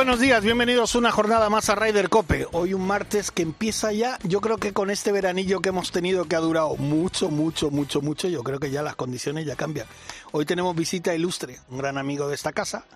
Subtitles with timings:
[0.00, 2.46] Buenos días, bienvenidos una jornada más a Ryder Cope.
[2.52, 6.24] Hoy un martes que empieza ya, yo creo que con este veranillo que hemos tenido
[6.24, 9.86] que ha durado mucho, mucho, mucho, mucho, yo creo que ya las condiciones ya cambian.
[10.32, 12.86] Hoy tenemos visita ilustre, un gran amigo de esta casa.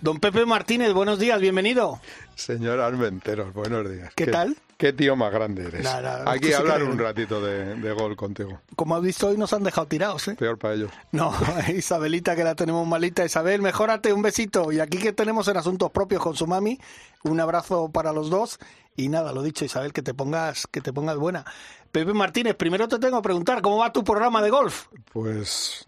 [0.00, 1.98] Don Pepe Martínez, buenos días, bienvenido.
[2.34, 4.12] Señor Armenteros, buenos días.
[4.14, 4.54] ¿Qué, tal?
[4.76, 5.86] Qué tío más grande eres.
[6.26, 8.60] Aquí sí hablar que- un ratito de, de gol contigo.
[8.76, 10.34] Como has visto hoy nos han dejado tirados, ¿eh?
[10.34, 10.90] Peor para ellos.
[11.12, 11.32] No,
[11.74, 13.24] Isabelita que la tenemos malita.
[13.24, 14.70] Isabel, mejórate, un besito.
[14.70, 16.78] Y aquí que tenemos en asuntos propios con su mami,
[17.24, 18.58] un abrazo para los dos.
[18.96, 21.44] Y nada, lo dicho, Isabel, que te pongas, que te pongas buena.
[21.90, 24.86] Pepe Martínez, primero te tengo que preguntar, ¿cómo va tu programa de golf?
[25.12, 25.86] Pues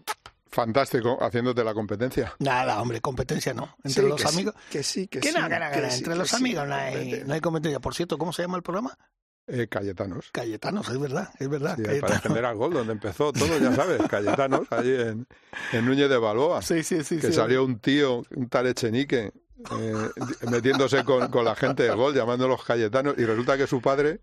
[0.49, 2.33] fantástico, haciéndote la competencia.
[2.39, 3.75] Nada, hombre, competencia no.
[3.83, 4.55] Entre Sí, los que sí, amigos.
[4.69, 6.75] que sí, que Que sí, que que que no, sí, Entre que los amigos no
[6.75, 7.79] hay, no hay competencia.
[7.79, 8.97] Por cierto, ¿cómo se llama el programa?
[9.47, 10.29] Eh, Cayetanos.
[10.31, 11.75] Cayetanos, es verdad, es verdad.
[11.75, 12.21] Sí, para Cayetanos.
[12.23, 15.27] defender al gol, donde empezó todo, ya sabes, Cayetanos, allí en,
[15.73, 16.61] en Núñez de Balboa.
[16.61, 17.17] Sí, sí, sí.
[17.17, 17.33] que sí.
[17.33, 19.31] salió un tío, un tal Echenique,
[19.79, 20.09] eh,
[20.51, 24.19] metiéndose con, con la gente del gol, llamándolos Cayetanos, y resulta que su padre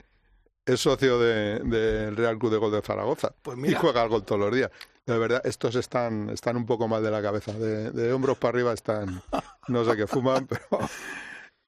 [0.67, 4.09] es socio de- del Real Club de Gol de Zaragoza Pues y mira, juega al
[4.09, 4.70] gol todos los días.
[5.06, 8.50] De verdad, estos están, están un poco mal de la cabeza, de, de hombros para
[8.50, 9.22] arriba están,
[9.69, 10.67] no sé qué fuman, pero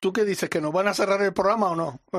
[0.01, 0.51] ¿tú qué dices?
[0.51, 2.01] ¿Que nos van a cerrar el programa o no?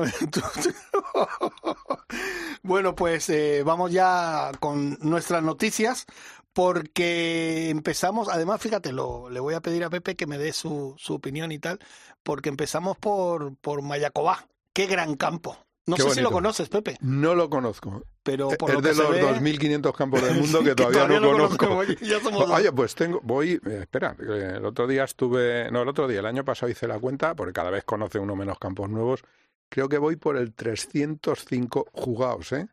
[2.62, 6.04] Bueno, pues eh, vamos ya con nuestras noticias
[6.52, 10.94] porque empezamos, además fíjate, lo, le voy a pedir a Pepe que me dé su,
[10.98, 11.78] su opinión y tal,
[12.22, 14.46] porque empezamos por, por Mayacobá.
[14.74, 15.56] Qué gran campo.
[15.86, 18.04] No Qué sé si lo conoces, Pepe, no lo conozco.
[18.22, 21.18] pero por es lo que de se los ve- 2.500 campos del mundo que todavía,
[21.20, 21.68] no conozco.
[21.68, 21.92] conozco.
[22.04, 22.58] Ya somos dos.
[22.58, 26.20] Oye, pues tengo, voy, eh, espera, que el otro día estuve, no, el otro día,
[26.20, 29.22] el año pasado hice la cuenta, porque cada vez conoce uno menos campos nuevos,
[29.68, 32.68] creo que voy por el 305 jugados, ¿eh?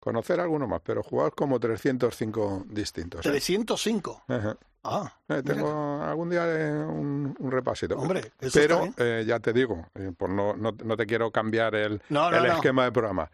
[0.00, 3.26] Conocer alguno más, pero jugados como 305 distintos.
[3.26, 3.30] ¿eh?
[3.30, 4.22] 305.
[4.28, 4.56] Ajá.
[4.84, 7.96] Ah, Eh, tengo algún día eh, un, un repasito.
[7.96, 8.94] Hombre, eso está pero bien.
[8.98, 12.46] eh, ya te digo, eh, por no, no, no te quiero cambiar el, No, el
[12.46, 13.30] esquema de programa.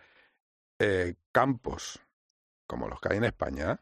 [1.33, 2.01] Campos
[2.67, 3.81] como los que hay en España,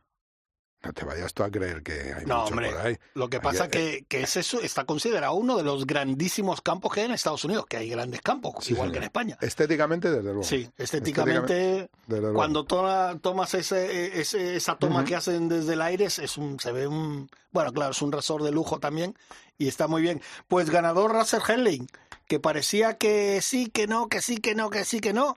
[0.84, 2.70] no te vayas tú a creer que hay No, mucho hombre.
[2.70, 2.96] por ahí.
[3.14, 6.92] Lo que pasa eh, que, que es eso, está considerado uno de los grandísimos campos
[6.92, 8.92] que hay en Estados Unidos, que hay grandes campos, Sí, igual señor.
[8.92, 9.38] que en España.
[9.40, 10.42] Estéticamente, desde luego.
[10.42, 11.88] Sí, estéticamente,
[12.34, 16.86] cuando tomas ese, ese- esa toma que hacen desde el aire, es un, se ve
[16.86, 19.16] un, bueno, claro, es un resort de lujo también
[19.58, 20.20] y está muy bien.
[20.48, 21.86] Pues ganador Russell Henley,
[22.26, 25.36] que parecía que sí, que no, que sí, que no, que sí, que no.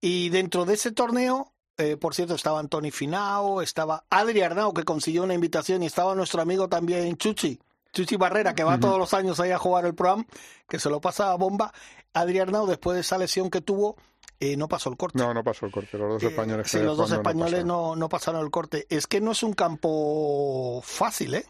[0.00, 4.84] Y dentro de ese torneo, eh, por cierto, estaba Anthony Finao, estaba Adri Arnau, que
[4.84, 7.58] consiguió una invitación, y estaba nuestro amigo también Chuchi,
[7.92, 10.24] Chuchi Barrera, que va todos los años ahí a jugar el Pro Am,
[10.68, 11.72] que se lo pasa a bomba.
[12.12, 13.96] Adri Arnau, después de esa lesión que tuvo,
[14.38, 15.18] eh, no pasó el corte.
[15.18, 15.98] No, no pasó el corte.
[15.98, 18.86] Los dos Eh, españoles que sí, los dos españoles no, no pasaron el corte.
[18.88, 21.46] Es que no es un campo fácil, ¿eh?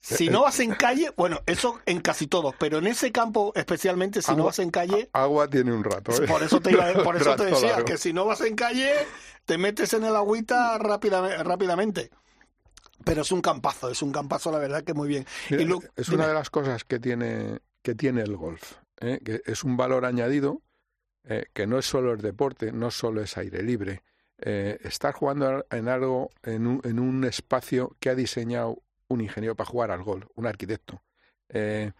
[0.00, 4.22] Si no vas en calle, bueno, eso en casi todos, pero en ese campo especialmente,
[4.22, 6.12] si no vas en calle, Agua tiene un rato.
[6.22, 6.26] ¿eh?
[6.26, 7.84] por eso te, iba- por eso te decía largo.
[7.84, 8.92] que si no vas en calle,
[9.44, 12.10] te metes en el agüita rápida- rápidamente.
[13.04, 15.26] Pero es un campazo, es un campazo, la verdad que muy bien.
[15.50, 16.16] Mira, Y lo- es dime.
[16.18, 19.20] una de las cosas que tiene, que tiene el golf, ¿eh?
[19.24, 20.62] que es un valor añadido,
[21.24, 24.02] eh, que no es solo el deporte, no solo es aire libre.
[24.40, 29.70] Estar jugando en algo, en un, en un espacio que ha diseñado un ingeniero para
[29.70, 31.02] jugar al golf, un arquitecto,
[31.48, 31.92] eh,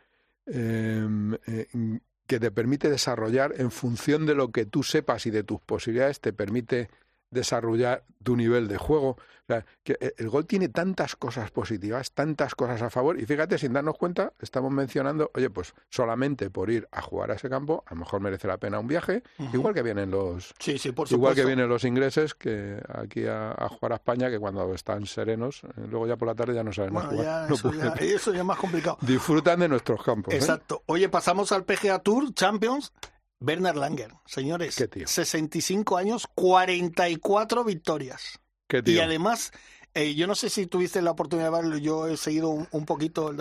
[0.46, 5.42] em, eh, que te permite desarrollar en función de lo que tú sepas y de
[5.42, 6.90] tus posibilidades, te permite
[7.30, 9.10] desarrollar tu nivel de juego.
[9.10, 13.24] O sea, que eh, el gol tiene tantas cosas positivas, tantas cosas a favor, y
[13.24, 17.48] fíjate, sin darnos cuenta, estamos mencionando, oye, pues solamente por ir a jugar a ese
[17.48, 19.22] campo, a lo mejor merece la pena un viaje,
[19.54, 23.52] igual que vienen los Sí, sí, por igual que vienen los ingleses que aquí a,
[23.52, 26.62] a jugar a España, que cuando están serenos, eh, luego ya por la tarde ya
[26.62, 27.24] no saben Bueno, jugar.
[27.24, 27.94] ya, No eso, pueden.
[27.94, 28.98] ya, eso ya es más complicado.
[29.00, 30.34] Disfrutan de nuestros campos.
[30.34, 30.36] ¿eh?
[30.36, 30.82] Exacto.
[30.86, 32.92] Oye, pasamos al PGA Tour Champions.
[33.40, 35.06] Bernard Langer, señores, Qué tío.
[35.06, 38.40] 65 años, 44 victorias.
[38.66, 39.02] Qué Y tío.
[39.04, 39.52] además,
[39.94, 42.84] eh, yo no sé si tuviste la oportunidad de verlo, yo he seguido un, un
[42.84, 43.32] poquito.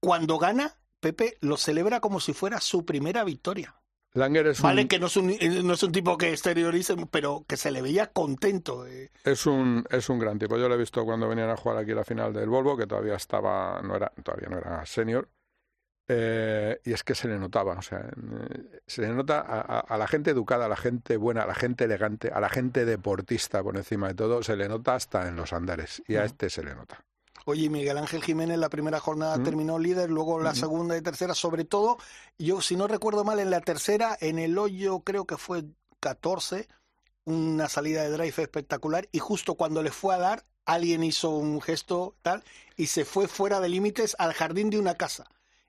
[0.00, 3.74] Cuando gana, Pepe lo celebra como si fuera su primera victoria.
[4.14, 6.96] Langer es Vale un, que no es un, eh, no es un tipo que exteriorice,
[7.10, 8.86] pero que se le veía contento.
[8.86, 9.10] eh.
[9.24, 10.56] es un es un gran tipo.
[10.56, 13.14] Yo lo he visto cuando venían a jugar aquí la final del Volvo, que todavía
[13.14, 15.28] estaba no era todavía no era senior
[16.08, 18.08] Eh, y es que se le notaba, o sea,
[18.86, 21.84] se le nota a, a, la gente educada, a la gente buena, a la gente
[21.84, 25.52] elegante, a la gente deportista por encima de todo, se le nota hasta en los
[25.52, 27.04] andares y a este se le nota.
[27.44, 31.64] Oye, Miguel Ángel Jiménez la primera jornada terminó líder, luego la segunda y tercera, sobre
[31.64, 31.98] todo,
[32.38, 35.64] yo si no recuerdo mal, en la tercera, en el hoyo creo que fue
[36.00, 36.68] 14,
[37.24, 41.60] una salida de drive espectacular y justo cuando le fue a dar, alguien hizo un
[41.60, 42.42] gesto tal
[42.76, 45.26] y se fue fuera de límites al jardín de una casa.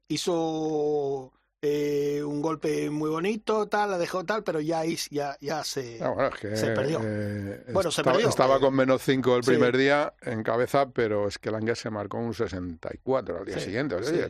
[0.08, 6.00] Hizo eh, un golpe muy bonito, tal, la dejó tal, pero ya, ya, ya se,
[6.04, 7.02] ah, se perdió.
[7.04, 8.30] Eh, bueno, se perdió.
[8.30, 12.20] Estaba con menos 5 el primer día en cabeza, pero es que Lange se marcó
[12.20, 13.96] un 64 al día siguiente.
[13.96, 14.28] Oye,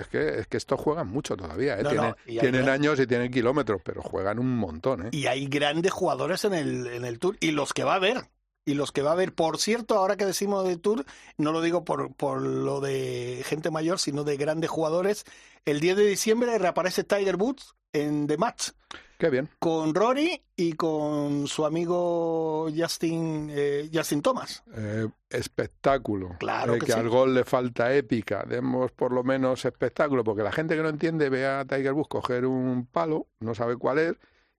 [0.00, 1.78] es, que, es que estos juegan mucho todavía.
[1.78, 1.84] ¿eh?
[1.84, 5.06] tienen, tienen años y tienen kilómetros, pero juegan un montón.
[5.06, 5.10] ¿eh?
[5.12, 8.24] Y hay grandes jugadores en el, en el Tour y los que va a haber
[8.66, 9.32] y los que va a haber.
[9.32, 11.06] Por cierto, ahora que decimos de Tour,
[11.38, 15.24] no lo digo por, por lo de gente mayor, sino de grandes jugadores.
[15.64, 18.70] El 10 de diciembre reaparece Tiger Woods en The Match.
[19.18, 19.48] Qué bien.
[19.58, 24.62] Con Rory y con su amigo Justin, eh, Justin Thomas.
[24.74, 26.36] Eh, espectáculo.
[26.38, 28.44] Claro eh, que, al gol le falta épica.
[28.46, 32.08] Demos por lo menos espectáculo, porque la gente que no entiende ve a Tiger Woods
[32.08, 34.14] coger un palo, no sabe cuál es,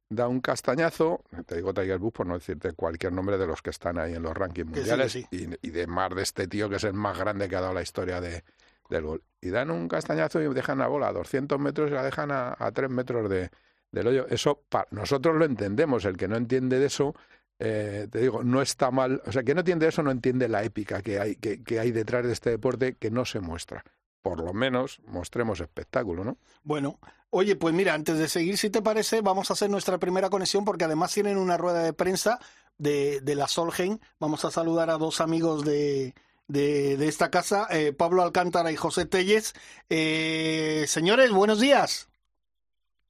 [0.09, 3.71] da un castañazo, te digo Tiger Woods por no decirte cualquier nombre de los que
[3.71, 6.94] están ahí en los rankings mundiales Y, de más de este tío que es el
[6.94, 8.44] más grande que ha dado la historia de,
[8.89, 9.24] del gol.
[9.42, 12.56] Y dan un castañazo y dejan la bola a 200 metros y la dejan a,
[12.57, 13.50] a 3 metros de,
[13.92, 14.27] del hoyo.
[14.30, 17.13] Eso nosotros lo entendemos, el que no entiende de eso,
[17.60, 20.63] eh, te digo, no está mal, o sea, que no entiende eso no entiende la
[20.63, 23.83] épica que hay, que, que hay detrás de este deporte que no se muestra
[24.27, 26.38] por lo menos mostremos espectáculo, ¿no?
[26.63, 30.29] Bueno, oye, pues mira, antes de seguir, si te parece, vamos a hacer nuestra primera
[30.29, 32.38] conexión porque además tienen una rueda de prensa
[32.77, 34.01] de, de la Solgen.
[34.19, 36.13] Vamos a saludar a dos amigos de,
[36.50, 39.53] de, esta casa, eh, Pablo Alcántara y José Telles.
[39.89, 42.09] Eh, señores, buenos días.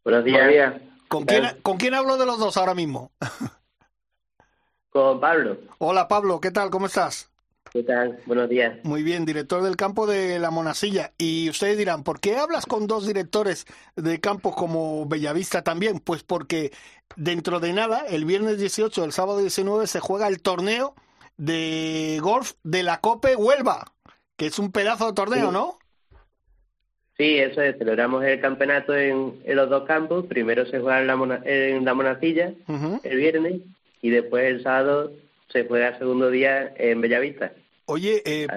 [0.03, 0.75] Buenos días.
[1.07, 3.11] ¿Con quién, ¿Con quién hablo de los dos ahora mismo?
[4.91, 5.57] Con Pablo.
[5.79, 6.69] Hola Pablo, ¿qué tal?
[6.69, 7.31] ¿Cómo estás?
[7.71, 8.19] ¿Qué tal?
[8.25, 8.77] Buenos días.
[8.83, 11.11] Muy bien, director del campo de la Monasilla.
[11.17, 13.65] Y ustedes dirán, ¿por qué hablas con dos directores
[13.95, 15.99] de campo como Bellavista también?
[15.99, 16.71] Pues porque
[17.15, 20.95] dentro de nada, el viernes 18, el sábado 19, se juega el torneo
[21.37, 23.93] de golf de la Cope Huelva,
[24.35, 25.77] que es un pedazo de torneo, ¿no?
[27.17, 27.77] Sí, eso es.
[27.77, 30.25] Celebramos el campeonato en, los dos campos.
[30.27, 32.53] Primero se juega en la, en la Monacilla
[33.03, 33.61] el viernes
[34.01, 35.11] y después el sábado
[35.49, 37.53] se juega el segundo día en Bellavista.
[37.85, 38.47] Oye, eh,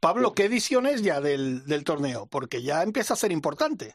[0.00, 2.26] Pablo, ¿qué edición es ya del, del torneo?
[2.26, 3.94] Porque ya empieza a ser importante.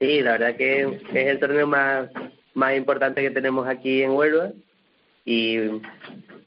[0.00, 2.08] Sí, la verdad que es el torneo más,
[2.54, 4.52] más importante que tenemos aquí en Huelva
[5.24, 5.58] y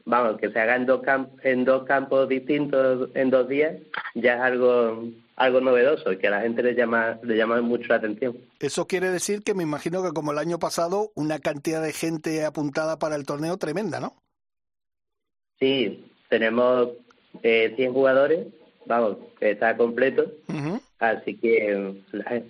[0.06, 1.01] vamos, que se haga en dos,
[1.44, 3.75] en dos campos distintos en dos días
[4.15, 5.03] ya es algo
[5.41, 8.38] algo novedoso y que a la gente le llama, le llama mucho la atención.
[8.59, 12.45] Eso quiere decir que me imagino que como el año pasado, una cantidad de gente
[12.45, 14.13] apuntada para el torneo tremenda, ¿no?
[15.59, 16.89] Sí, tenemos
[17.41, 18.47] eh, 100 jugadores,
[18.85, 20.31] vamos, está completo,
[20.99, 21.95] así que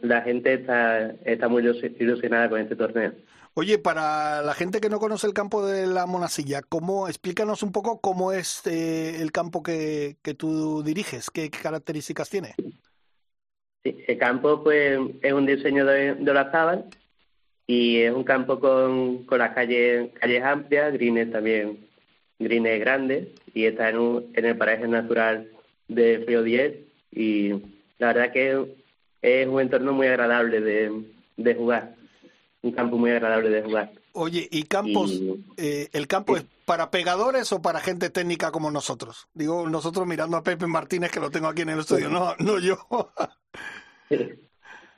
[0.01, 3.13] la, gente está, está muy ilusionada con este torneo.
[3.53, 7.73] Oye, para la gente que no conoce el campo de la Monasilla, ¿cómo, explícanos un
[7.73, 12.55] poco cómo es eh, el campo que, que tú diriges, qué, características tiene.
[13.83, 16.85] Sí, el campo pues es un diseño de, de la
[17.67, 21.87] y es un campo con, con las calles, calles amplias, grines también,
[22.37, 25.49] grines grandes y está en, un, en el paraje natural
[25.87, 26.73] de Río 10
[27.11, 27.49] y
[27.97, 28.75] la verdad que
[29.21, 31.03] es un entorno muy agradable de,
[31.37, 31.95] de jugar
[32.61, 33.91] un campo muy agradable de jugar.
[34.13, 35.19] Oye, ¿y campos,
[35.57, 39.27] eh, el campo es para pegadores o para gente técnica como nosotros?
[39.33, 42.59] Digo, nosotros mirando a Pepe Martínez, que lo tengo aquí en el estudio, no, no
[42.59, 42.77] yo.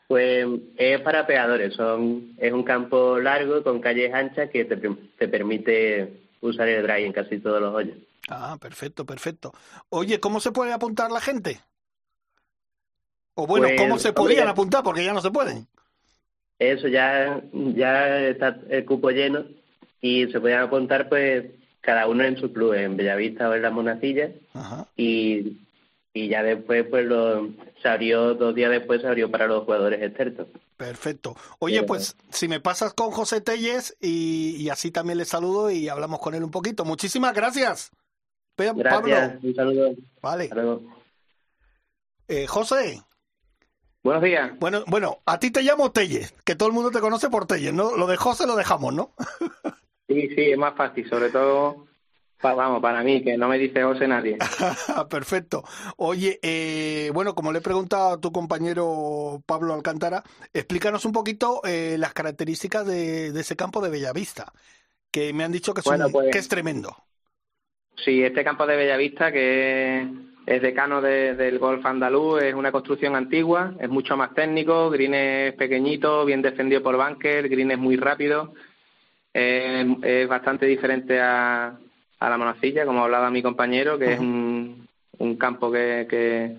[0.08, 5.28] pues es para pegadores, son es un campo largo con calles anchas que te, te
[5.28, 7.98] permite usar el drive en casi todos los hoyos.
[8.30, 9.54] Ah, perfecto, perfecto.
[9.90, 11.60] Oye, ¿cómo se puede apuntar la gente?
[13.36, 14.84] O bueno, ¿cómo pues, se podían apuntar?
[14.84, 15.68] Porque ya no se pueden
[16.72, 19.46] eso ya, ya está el cupo lleno
[20.02, 21.46] y se podían apuntar pues
[21.82, 24.32] cada uno en su club, en Bellavista o en la Monacilla
[24.96, 25.58] y,
[26.14, 27.50] y ya después pues lo,
[27.82, 30.48] se abrió, dos días después se abrió para los jugadores externos.
[30.78, 31.36] Perfecto.
[31.60, 35.90] Oye, pues si me pasas con José Telles y, y, así también le saludo y
[35.90, 36.86] hablamos con él un poquito.
[36.86, 37.92] Muchísimas gracias.
[38.58, 39.92] Gracias, un saludo.
[40.22, 40.50] Vale.
[42.28, 43.02] Eh, José.
[44.04, 44.52] Buenos días.
[44.60, 47.74] Bueno, bueno, a ti te llamo Telles, que todo el mundo te conoce por Telles,
[47.74, 47.96] ¿no?
[47.96, 49.14] Lo de José lo dejamos, ¿no?
[50.08, 51.88] sí, sí, es más fácil, sobre todo
[52.52, 54.38] vamos, para mí, que no me dice José nadie.
[55.10, 55.64] Perfecto.
[55.98, 60.24] Oye, eh, bueno, como le he preguntado a tu compañero Pablo Alcántara,
[60.54, 64.52] explícanos un poquito eh, las características de, ese campo de Bellavista,
[65.10, 66.96] que me han dicho que, pues que es tremendo.
[68.04, 70.08] Sí, este campo de Bellavista, que
[70.46, 75.54] es decano del golf andaluz, es una construcción antigua, es mucho más técnico, green es
[75.54, 78.54] pequeñito, bien defendido por bunker, green es muy rápido,
[79.34, 81.80] es bastante diferente a,
[82.24, 84.88] a la monacilla, como hablaba mi compañero, que es un,
[85.18, 86.58] un campo que, que,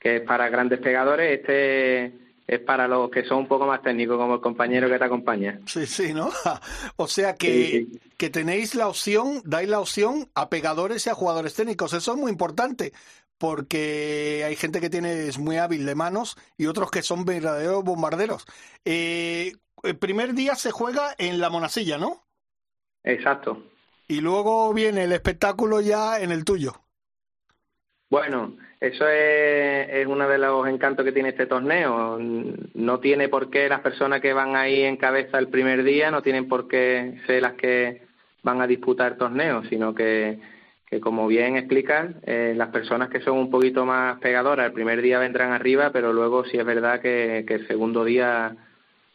[0.00, 1.38] que es para grandes pegadores.
[1.38, 2.12] Este
[2.44, 5.60] es para los que son un poco más técnicos, como el compañero que te acompaña.
[5.66, 6.30] Sí, sí, ¿no?
[6.96, 7.86] O sea que,
[8.16, 11.92] que tenéis la opción, dais la opción a pegadores y a jugadores técnicos.
[11.92, 12.92] Eso es muy importante,
[13.38, 17.84] porque hay gente que tiene es muy hábil de manos y otros que son verdaderos
[17.84, 18.44] bombarderos.
[18.84, 19.52] Eh,
[19.84, 22.26] el primer día se juega en la monacilla, ¿no?
[23.04, 23.62] Exacto
[24.08, 26.72] y luego viene el espectáculo ya en el tuyo.
[28.08, 32.18] Bueno, eso es, uno de los encantos que tiene este torneo.
[32.18, 36.22] No tiene por qué las personas que van ahí en cabeza el primer día, no
[36.22, 38.06] tienen por qué ser las que
[38.42, 40.38] van a disputar el torneo, sino que,
[40.88, 45.02] que como bien explican, eh, las personas que son un poquito más pegadoras el primer
[45.02, 48.56] día vendrán arriba, pero luego sí es verdad que, que el segundo día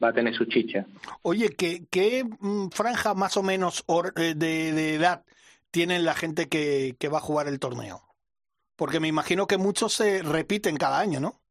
[0.02, 0.86] va a tener su chicha.
[1.22, 5.24] Oye, ¿qué, qué mm, franja más o menos eh, de, edad
[5.70, 8.02] tienen la gente que, que va a jugar el torneo?
[8.76, 11.42] Porque me imagino que muchos se repiten cada año, ¿no?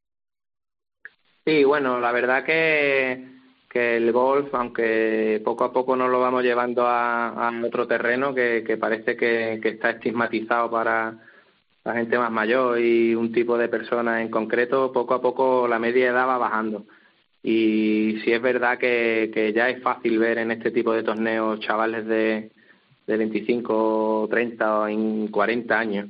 [1.45, 3.27] Sí, bueno, la verdad que,
[3.69, 8.35] que el golf, aunque poco a poco nos lo vamos llevando a, a otro terreno
[8.35, 11.19] que, que parece que, que, está estigmatizado para
[11.85, 15.79] la gente más mayor y un tipo de personas en concreto, poco a poco la
[15.79, 16.85] media edad va bajando
[17.43, 22.07] y si es verdad que, ya es fácil ver en este tipo de torneos chavales
[22.07, 22.51] de,
[23.07, 26.09] de 25, 30 o 40 años.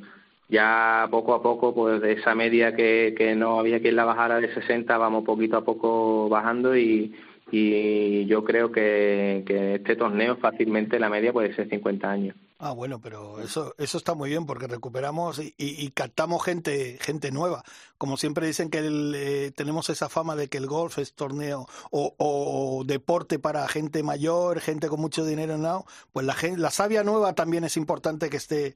[0.49, 4.41] Ya poco a poco, pues de esa media que, que no había quien la bajara
[4.41, 7.15] de 60, vamos poquito a poco bajando y,
[7.53, 12.37] y yo creo que, que este torneo fácilmente la media puede ser 50 años.
[12.62, 17.31] Ah, bueno, pero eso, eso está muy bien porque recuperamos y, y, captamos gente, gente
[17.33, 17.64] nueva.
[17.97, 18.81] Como siempre dicen que
[19.14, 24.02] eh, tenemos esa fama de que el golf es torneo o, o, deporte para gente
[24.02, 25.87] mayor, gente con mucho dinero, ¿no?
[26.12, 28.75] Pues la, gente, la savia nueva también es importante que esté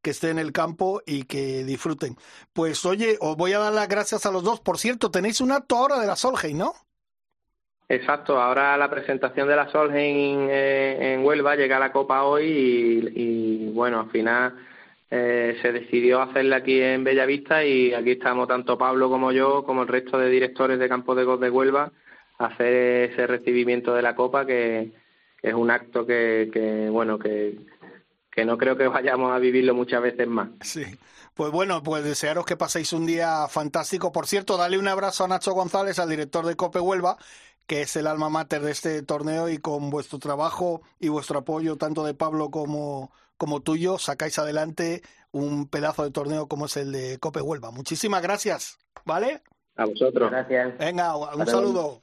[0.00, 2.16] que esté en el campo y que disfruten.
[2.52, 4.60] Pues oye, os voy a dar las gracias a los dos.
[4.60, 6.74] Por cierto, tenéis un acto ahora de la Solheim, ¿no?
[7.88, 13.12] Exacto, ahora la presentación de la Solheim eh, en Huelva llega a la Copa hoy
[13.14, 14.54] y, bueno, al final
[15.10, 19.82] eh, se decidió hacerla aquí en Bellavista y aquí estamos tanto Pablo como yo, como
[19.82, 21.92] el resto de directores de Campo de Golf de Huelva,
[22.38, 24.90] a hacer ese recibimiento de la Copa que,
[25.42, 27.58] es un acto que, que bueno, que,
[28.30, 30.48] que no creo que vayamos a vivirlo muchas veces más.
[30.62, 30.84] Sí.
[31.34, 34.12] Pues bueno, pues desearos que paséis un día fantástico.
[34.12, 37.18] Por cierto, dale un abrazo a Nacho González, al director de Cope Huelva,
[37.66, 41.76] que es el alma mater de este torneo y con vuestro trabajo y vuestro apoyo,
[41.76, 45.02] tanto de Pablo como, como tuyo, sacáis adelante
[45.32, 47.70] un pedazo de torneo como es el de Cope Huelva.
[47.70, 49.42] Muchísimas gracias, ¿vale?
[49.76, 50.30] A vosotros.
[50.30, 50.78] Gracias.
[50.78, 52.00] Venga, un saludo.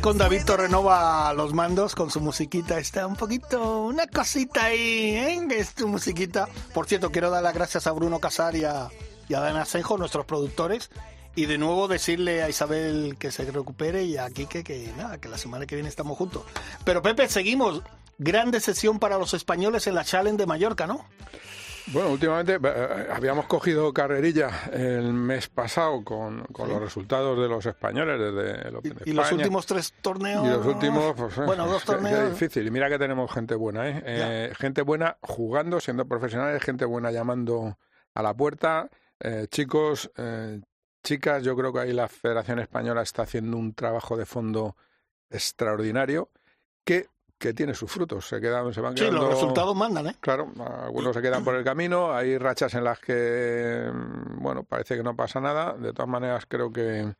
[0.00, 2.78] Con David Torrenova los mandos con su musiquita.
[2.78, 5.46] Está un poquito, una cosita ahí, ¿eh?
[5.50, 6.48] Es tu musiquita.
[6.74, 8.88] Por cierto, quiero dar las gracias a Bruno Casar y a,
[9.28, 10.90] y a Dana Senjo, nuestros productores.
[11.34, 15.28] Y de nuevo decirle a Isabel que se recupere y a Quique que nada, que
[15.28, 16.44] la semana que viene estamos juntos.
[16.84, 17.82] Pero Pepe, seguimos.
[18.18, 21.04] Grande sesión para los españoles en la Challenge de Mallorca, ¿no?
[21.88, 27.48] Bueno, últimamente eh, eh, habíamos cogido carrerilla el mes pasado con, con los resultados de
[27.48, 30.44] los españoles desde el Open ¿Y, y los últimos tres torneos.
[30.44, 32.18] Y los últimos, pues, eh, bueno, dos torneos.
[32.18, 32.66] Qué, difícil.
[32.66, 34.02] Y mira que tenemos gente buena, ¿eh?
[34.04, 37.78] eh gente buena jugando, siendo profesionales, gente buena llamando
[38.14, 38.90] a la puerta.
[39.20, 40.10] Eh, chicos,
[41.04, 44.76] chicas, yo creo que ahí la Federación Española está haciendo un trabajo de fondo
[45.30, 46.30] extraordinario
[46.84, 48.26] que que tiene sus frutos.
[48.26, 49.18] Se quedan, se van quedando.
[49.18, 50.16] Sí, los resultados mandan, ¿eh?
[50.20, 50.52] Claro,
[50.82, 52.12] algunos se quedan por el camino.
[52.12, 55.74] Hay rachas en las que, mm, bueno, parece que no pasa nada.
[55.74, 57.14] De todas maneras, creo que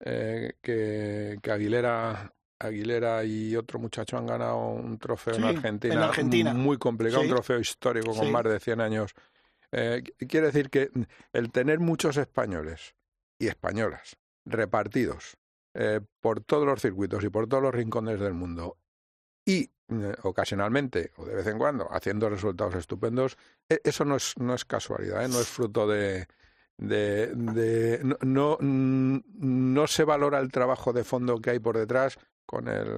[0.00, 6.00] eh, que, que, Aguilera, Aguilera y otro muchacho han ganado un trofeo en, Argentina, en,
[6.00, 9.14] Argentina, muy complicado, un trofeo histórico con más de 100 años.
[9.72, 10.90] Eh, quiere decir que
[11.32, 12.94] el tener muchos españoles
[13.38, 15.36] y españolas repartidos
[15.74, 18.78] eh, por todos los circuitos y por todos los rincones del mundo
[19.48, 24.34] y eh, ocasionalmente o de vez en cuando haciendo resultados estupendos, e, eso no es,
[24.36, 25.28] no es casualidad, ¿eh?
[25.28, 26.26] no es fruto de,
[26.76, 32.18] de, de no, no, no se valora el trabajo de fondo que hay por detrás
[32.50, 32.88] con el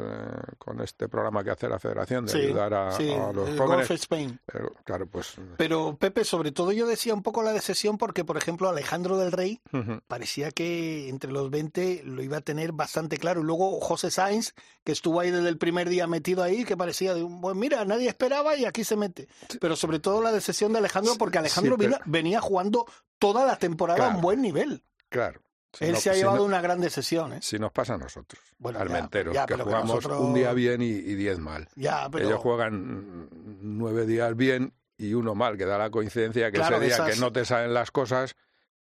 [0.59, 3.59] con este programa que hace la Federación de Sí, ayudar a, sí, a los el
[3.59, 3.89] jóvenes.
[3.89, 4.39] Golf Spain.
[4.47, 8.37] Pero, claro, pues Pero Pepe, sobre todo yo decía un poco la decisión porque, por
[8.37, 9.61] ejemplo, Alejandro del Rey
[10.07, 13.41] parecía que entre los 20 lo iba a tener bastante claro.
[13.41, 14.55] Y luego José Sainz,
[14.85, 17.85] que estuvo ahí desde el primer día metido ahí, que parecía de un, pues mira,
[17.85, 19.27] nadie esperaba y aquí se mete.
[19.61, 22.87] Pero sobre todo la decisión de Alejandro, porque Alejandro pero- venía jugando
[23.19, 24.23] toda la temporada a un Claro.
[24.23, 24.85] buen nivel.
[25.09, 25.41] claro.
[25.73, 27.39] Si Él se ha si llevado no- una gran decisión, ¿eh?
[27.43, 30.87] Si nos pasa a nosotros, Bueno, ya, ya, que jugamos nosotros- un día bien y,
[30.87, 31.69] y diez mal.
[31.77, 32.27] Ya, pero...
[32.27, 33.29] Ellos juegan
[33.63, 37.15] nueve días bien y uno mal, que da la coincidencia que Claro, ese día esas-
[37.15, 38.35] que no te salen las cosas,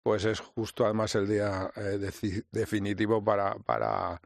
[0.01, 4.22] pues es justo además el día eh, definitivo para, para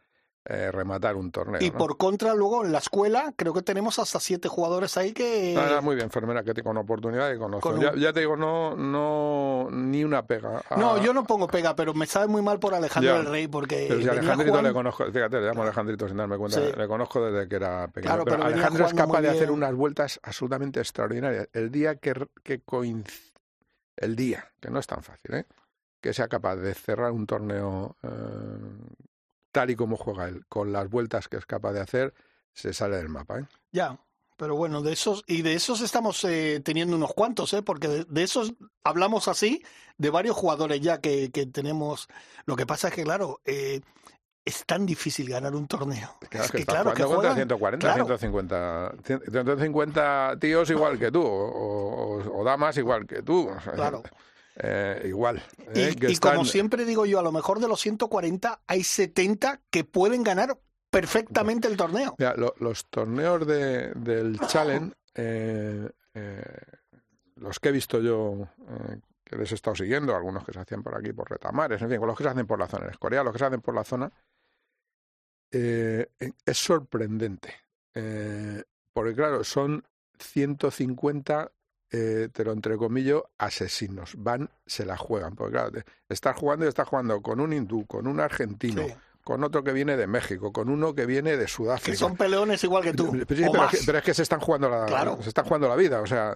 [0.45, 1.61] eh, rematar un torneo.
[1.61, 1.77] Y ¿no?
[1.77, 5.53] por contra, luego en la escuela, creo que tenemos hasta siete jugadores ahí que...
[5.55, 7.75] No, no, muy bien, enfermera, que te con oportunidad y con opción.
[7.75, 10.61] Con un- Ya, ya te digo, no, no, ni una pega.
[10.69, 13.17] a- No, yo no pongo pega, pero me sabe muy mal por Alejandro Ya.
[13.19, 16.57] del Rey, porque Pero si Alejandrito le conozco, fíjate, le llamo Alejandrito sin darme cuenta,
[16.59, 16.71] Sí.
[16.75, 18.07] le conozco desde que era pequeño.
[18.15, 21.49] Claro, pero Alejandro es capaz de hacer unas vueltas absolutamente extraordinarias.
[21.53, 23.31] El día que, que coinc-
[23.97, 25.45] el día, que no es tan fácil, ¿eh?
[26.01, 28.09] que sea capaz de cerrar un torneo eh,
[29.51, 32.13] tal y como juega él, con las vueltas que es capaz de hacer,
[32.53, 33.39] se sale del mapa.
[33.39, 33.45] ¿eh?
[33.71, 33.99] Ya,
[34.37, 37.61] pero bueno, de esos, y de esos estamos eh, teniendo unos cuantos, ¿eh?
[37.61, 38.53] porque de, de esos
[38.83, 39.63] hablamos así,
[39.97, 42.07] de varios jugadores ya que, que tenemos.
[42.45, 43.81] Lo que pasa es que, claro, eh,
[44.43, 46.15] es tan difícil ganar un torneo.
[46.29, 48.05] Claro, es que que, claro, que juegan, 140, claro.
[48.17, 48.93] 150,
[49.29, 53.49] 150 tíos igual que tú, o, o- o damas igual que tú.
[53.75, 54.01] Claro.
[54.63, 55.41] Eh, igual.
[55.73, 58.83] Y, eh, que y como siempre digo yo, a lo mejor de los 140 hay
[58.83, 62.15] 70 que pueden ganar perfectamente el torneo.
[62.17, 65.89] Mira, lo- los torneos de, del Challenge, eh,
[67.35, 68.47] los que he visto yo,
[69.23, 71.97] que les he estado siguiendo, algunos que se hacían por aquí, por retamares, en fin,
[71.97, 73.73] con los que se hacen por la zona, en Corea, los que se hacen por
[73.73, 74.11] la zona,
[75.51, 76.07] es
[76.57, 77.55] sorprendente.
[78.93, 79.85] Porque claro, son
[80.19, 81.51] 150,
[81.91, 84.13] eh, te lo entrecomillo, asesinos.
[84.17, 85.35] Van, se la juegan.
[85.35, 89.43] Porque claro, estás jugando y estás jugando con un hindú, con un argentino, Sí, con
[89.43, 91.91] otro que viene de México, con uno que viene de Sudáfrica.
[91.91, 93.11] que son peleones igual que tú.
[93.27, 95.21] Pero, es que, pero es que se están jugando la, Claro.
[95.21, 96.35] se están jugando la vida, o sea,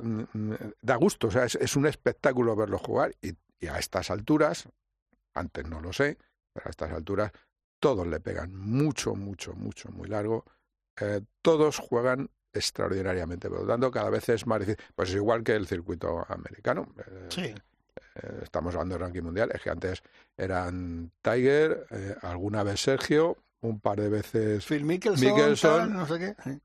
[0.81, 4.67] da gusto, o sea, es, es un espectáculo verlos jugar y, y a estas alturas,
[5.33, 6.17] antes no lo sé,
[6.53, 7.31] pero a estas alturas
[7.79, 10.45] todos le pegan mucho, mucho, mucho, muy largo,
[11.01, 15.43] eh, todos juegan extraordinariamente, por lo tanto cada vez es más difícil, pues es igual
[15.43, 16.87] que el circuito americano.
[17.05, 17.41] eh, Sí.
[17.43, 20.01] eh, estamos hablando de ranking mundial, es que antes
[20.37, 25.77] eran Tiger, eh, alguna vez Sergio, un par de veces Phil Mickelson, Mickelson.
[25.79, 26.59] tal, no sé qué.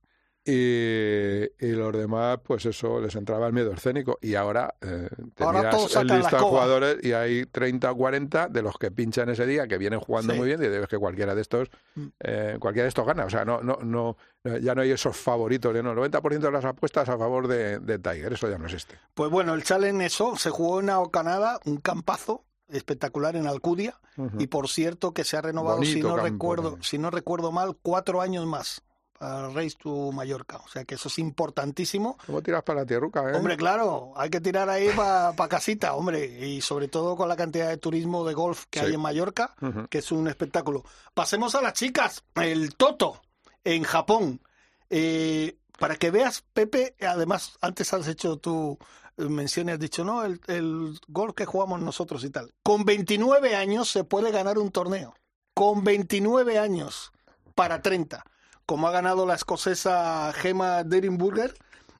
[0.50, 4.18] Y, y los demás, pues eso, les entraba el miedo escénico.
[4.20, 5.08] Y ahora eh,
[5.38, 8.90] Ahora tenías todos el lista de jugadores y hay 30 o 40 de los que
[8.90, 10.38] pinchan ese día, que vienen jugando Sí.
[10.38, 12.06] muy bien, y debes que cualquiera de estos Mm.
[12.20, 13.24] eh, cualquiera de estos gana.
[13.24, 14.16] O sea, no, no, no,
[14.60, 15.72] ya no hay esos favoritos.
[15.74, 15.90] ¿no?
[15.92, 18.94] El 90% de las apuestas a favor de, de Tiger, eso ya no existe.
[19.14, 23.98] Pues bueno, el Challenge eso, se jugó en Canadá, un campazo espectacular en Alcudia,
[24.38, 26.82] y por cierto que se ha renovado, si no campo, recuerdo, ¿no?
[26.82, 28.82] si no recuerdo mal, cuatro años más
[29.20, 30.56] Race to Mallorca.
[30.64, 32.16] O sea que eso es importantísimo.
[32.26, 33.30] ¿Cómo tiras para la tierruca?
[33.30, 33.36] Eh?
[33.36, 37.68] Hombre, claro, hay que tirar ahí para casita, hombre, y sobre todo con la cantidad
[37.68, 38.86] de turismo de golf que Sí.
[38.86, 39.54] hay en Mallorca,
[39.90, 40.84] que es un espectáculo.
[41.12, 43.20] Pasemos a las chicas, el Toto
[43.62, 44.40] en Japón.
[44.88, 48.78] Eh, para que veas, Pepe, además, antes has hecho tu
[49.16, 52.52] eh, mención y has dicho, no, el, el golf que jugamos nosotros y tal.
[52.62, 55.14] Con 29 años se puede ganar un torneo.
[55.54, 57.12] Con 29 años
[57.54, 58.24] para 30.
[58.70, 61.52] Como ha ganado la escocesa Gemma Derenburger,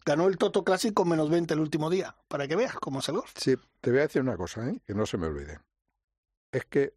[0.07, 2.15] ganó el Toto Classic con menos 20 el último día.
[2.29, 3.33] Para que veas cómo es el golf.
[3.35, 4.79] Sí, te voy a decir una cosa, ¿eh?
[4.87, 5.59] que no se me olvide.
[6.53, 6.95] Es que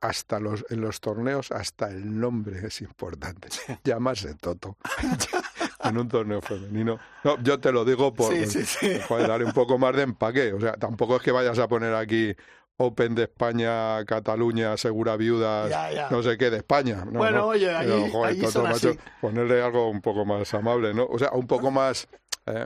[0.00, 3.48] hasta los, en los torneos, hasta el nombre es importante.
[3.82, 4.76] Llamarse Toto.
[5.82, 7.00] en un torneo femenino.
[7.24, 9.00] No, yo te lo digo por Sí, sí, sí.
[9.08, 10.52] joder, darle un poco más de empaque.
[10.52, 12.32] O sea, tampoco es que vayas a poner aquí
[12.78, 16.08] Open de España, Cataluña, Segura Viudas, Ya, ya.
[16.10, 17.04] no sé qué, de España.
[17.04, 17.46] No, Bueno, no.
[17.48, 18.98] oye, Pero, allí- joder, allí Toto, son macho, así.
[19.20, 21.04] ponerle algo un poco más amable, ¿no?
[21.06, 22.08] O sea, un poco más,
[22.46, 22.64] eh,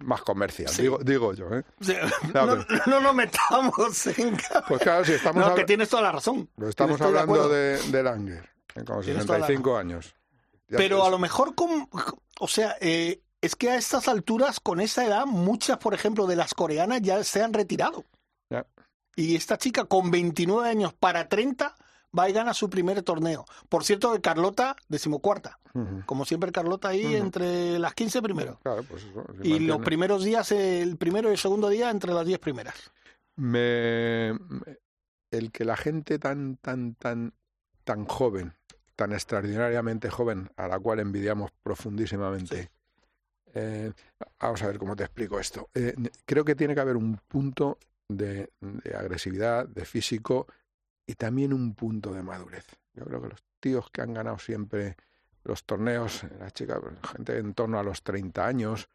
[0.00, 0.82] más comercial, Sí.
[0.82, 1.62] digo, digo yo, ¿eh?
[2.32, 4.36] No, no nos metamos en...
[4.68, 6.48] Pues claro, si estamos, No, que tienes toda la razón.
[6.56, 7.54] lo estamos Estoy de hablando acuerdo.
[7.54, 10.14] de, de Langer, eh, con Tienes toda la 65 años.
[10.68, 11.88] Ya Pero a lo mejor con...
[12.38, 16.36] O sea, eh, es que a estas alturas, con esa edad, muchas, por ejemplo, de
[16.36, 18.04] las coreanas ya se han retirado.
[19.20, 21.74] Y esta chica con 29 años para 30
[22.18, 23.44] va y gana su primer torneo.
[23.68, 25.58] Por cierto, de Carlota, decimocuarta.
[26.06, 28.58] Como siempre, Carlota ahí entre las 15 primeros.
[28.62, 32.26] Claro, pues eso, Y los primeros días, el primero y el segundo día, entre las
[32.26, 32.74] 10 primeras.
[33.36, 34.78] me, me-
[35.30, 37.32] el que la gente tan tan tan
[37.84, 38.52] tan joven
[38.96, 42.70] tan extraordinariamente joven a la cual envidiamos profundísimamente
[43.54, 43.92] eh,
[44.40, 45.94] vamos a ver cómo te explico esto Eh,
[46.26, 47.78] creo que tiene que haber un punto
[48.16, 50.46] de, de agresividad de físico
[51.06, 54.96] y también un punto de madurez yo creo que los tíos que han ganado siempre
[55.44, 56.80] los torneos las chicas
[57.14, 58.88] gente en torno a los 30 años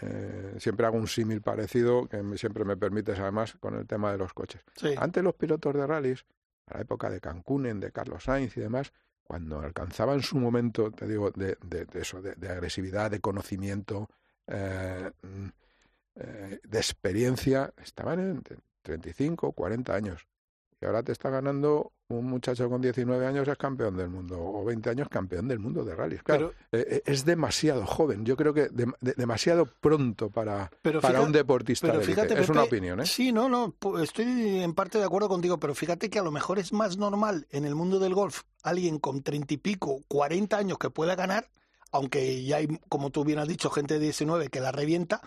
[0.00, 4.12] eh, siempre hago un símil parecido que me- siempre me permites además con el tema
[4.12, 4.60] de los coches.
[4.76, 4.94] Sí.
[4.98, 6.26] Antes los pilotos de rallies,
[6.66, 8.92] a la época de Cancún, de Carlos Sainz y demás,
[9.24, 14.10] cuando alcanzaban su momento, te digo, de, de- de eso, de, de agresividad, de conocimiento,
[14.48, 15.46] eh, mm,
[16.16, 20.26] eh, de experiencia, estaban en tre- 35, 40 años.
[20.80, 24.64] Y ahora te está ganando un muchacho con 19 años es campeón del mundo, o
[24.64, 26.22] 20 años campeón del mundo de rallies.
[26.22, 28.24] Claro, Pero, eh, eh, es demasiado joven.
[28.24, 32.38] Yo creo que dem- de- demasiado pronto para, pero para fíjate- un deportista pero fíjate,
[32.40, 33.06] Es una opinión, ¿eh?
[33.06, 36.58] Sí, no, no, estoy en parte de acuerdo contigo, pero fíjate que a lo mejor
[36.60, 40.78] es más normal en el mundo del golf alguien con treinta y pico, cuarenta años
[40.78, 41.50] que pueda ganar,
[41.90, 45.22] aunque ya hay, como tú bien has dicho, gente de 19 que la revienta,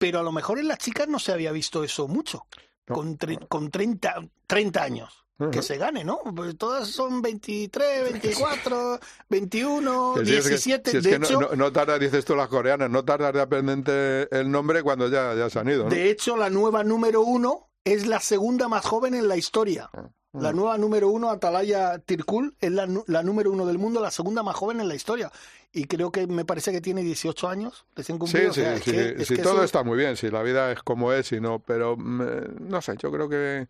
[0.00, 2.46] pero a lo mejor en las chicas no se había visto eso mucho,
[2.88, 2.94] No.
[2.94, 4.14] con, con 30,
[4.46, 5.26] 30 años.
[5.52, 6.18] Que se gane, ¿no?
[6.36, 10.90] Pues todas son 23, 24, 21, Que si es que- 17.
[10.90, 13.32] si es de que no- hecho, no, no tardas, dices tú las coreanas, no tardas
[13.32, 15.90] de aprenderte el nombre cuando ya, ya se han ido, ¿no?
[15.90, 19.88] De hecho, la nueva número uno es la segunda más joven en la historia.
[20.32, 20.40] Mm.
[20.42, 24.42] La nueva número uno, Atalaya Tirkul, es la, la número uno del mundo, la segunda
[24.42, 25.30] más joven en la historia.
[25.72, 28.54] Y creo que me parece que tiene 18 años recién Sí, cumplidos.
[28.54, 30.30] sí, o sea, es sí, que- es sí, que todo eso- está muy bien, si
[30.30, 33.66] la vida es como es, y no, pero mm, no sé, yo creo que,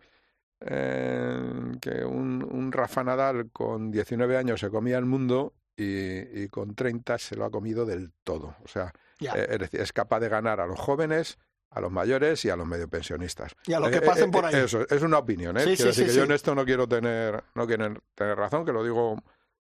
[0.60, 6.48] eh, que un, un Rafa Nadal con 19 años se comía el mundo y, y
[6.48, 8.54] con 30 se lo ha comido del todo.
[8.64, 11.38] O sea, eh, es es capaz de ganar a los jóvenes,
[11.70, 13.54] a los mayores y a los medio pensionistas.
[13.66, 14.54] Y a los Eh, que eh, pasen eh, por ahí.
[14.56, 15.60] Eso, es una opinión, ¿eh?
[15.60, 18.36] Sí, Quiero sí, decir sí, que yo en esto no quiero tener, no quiero tener
[18.36, 19.16] razón, que lo digo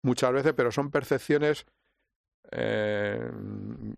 [0.02, 1.66] muchas veces, pero son percepciones
[2.52, 3.32] eh,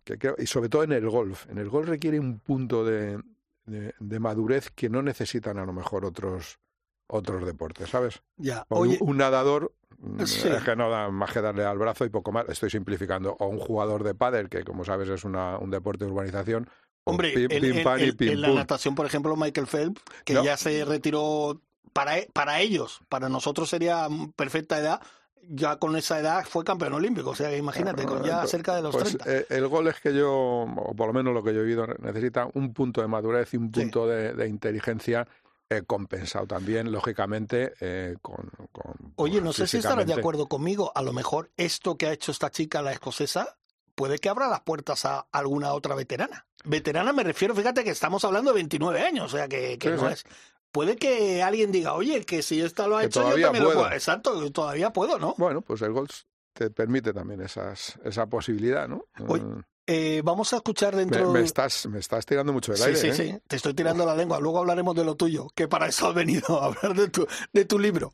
[0.03, 1.47] que creo- y sobre todo en el golf.
[1.49, 3.19] En el golf requiere un punto de,
[3.65, 6.59] de- de madurez que no necesitan a lo mejor otros
[7.07, 8.23] otros deportes, ¿sabes?
[8.37, 8.65] Ya.
[8.69, 10.47] O un- nadador mm, Sí.
[10.47, 12.47] es que no da más que darle al brazo y poco más.
[12.49, 13.35] Estoy simplificando.
[13.39, 16.67] O un jugador de pádel, que como sabes es una, un deporte de urbanización.
[17.05, 19.67] Hombre, pim, en, pim, en- pam y en- pim, en la natación, por ejemplo, Michael
[19.67, 20.43] Phelps, que No.
[20.43, 21.61] ya se retiró
[21.93, 25.01] para, e- para ellos, para nosotros sería perfecta edad,
[25.49, 27.31] ya con esa edad fue campeón olímpico.
[27.31, 29.25] O sea, imagínate, con ya cerca de los pues, 30.
[29.29, 31.85] eh, el gol es que yo, o por lo menos lo que yo he oído,
[31.99, 33.81] necesita un punto de madurez y un Sí.
[33.81, 35.27] punto de, de inteligencia
[35.69, 40.47] eh, compensado también, lógicamente, eh, con, con- Oye, no pues, sé si estarás de acuerdo
[40.47, 40.91] conmigo.
[40.93, 43.57] A lo mejor esto que ha hecho esta chica, la escocesa,
[43.95, 46.45] puede que abra las puertas a alguna otra veterana.
[46.63, 49.95] Veterana me refiero, fíjate que estamos hablando de 29 años, o sea que, que Sí,
[50.01, 50.13] no sí.
[50.13, 50.23] es.
[50.71, 53.69] Puede que alguien diga, oye, que si esta lo ha Que hecho, yo también lo
[53.69, 53.81] puedo.
[53.81, 53.91] puedo.
[53.93, 55.35] Exacto, todavía puedo, ¿no?
[55.37, 56.21] Bueno, pues el golf
[56.53, 59.05] te permite también esas, esa posibilidad, ¿no?
[59.27, 61.29] Oye, Mm, Eh, vamos a escuchar me, dentro.
[61.31, 63.13] me estás, me estás tirando mucho el Sí, aire, sí, ¿eh?
[63.13, 64.39] sí, te estoy tirando la lengua.
[64.39, 67.65] Luego hablaremos de lo tuyo, que para eso has venido a hablar de tu, de
[67.65, 68.13] tu libro.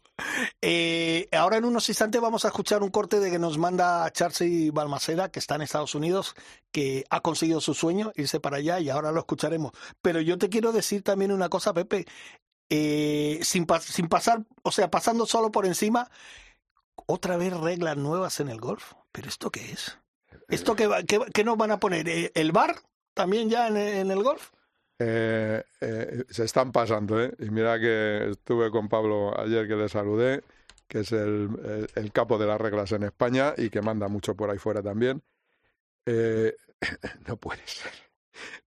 [0.61, 4.71] Eh, ahora en unos instantes vamos a escuchar un corte de que nos manda Charcy
[4.71, 6.33] Balmaceda, que está en Estados Unidos,
[6.71, 9.71] que ha conseguido su sueño, irse para allá, y ahora lo escucharemos.
[10.01, 12.05] Pero yo te quiero decir también una cosa, Pepe,
[12.71, 16.09] eh, sin, sin pasar, o sea, pasando solo por encima,
[17.05, 18.93] otra vez reglas nuevas en el golf.
[19.11, 19.97] ¿Pero esto qué es?
[20.49, 22.07] ¿Esto qué, qué, qué nos van a poner?
[22.07, 22.75] ¿Eh, ¿El bar
[23.13, 24.51] también ya en, en el golf?
[24.99, 27.33] Eh, eh, se están pasando, ¿eh?
[27.39, 30.43] Y mira que estuve con Pablo ayer que le saludé,
[30.87, 34.35] que es el, el- el capo de las reglas en España y que manda mucho
[34.35, 35.21] por ahí fuera también.
[36.05, 36.55] Eh,
[37.27, 37.91] no puede ser.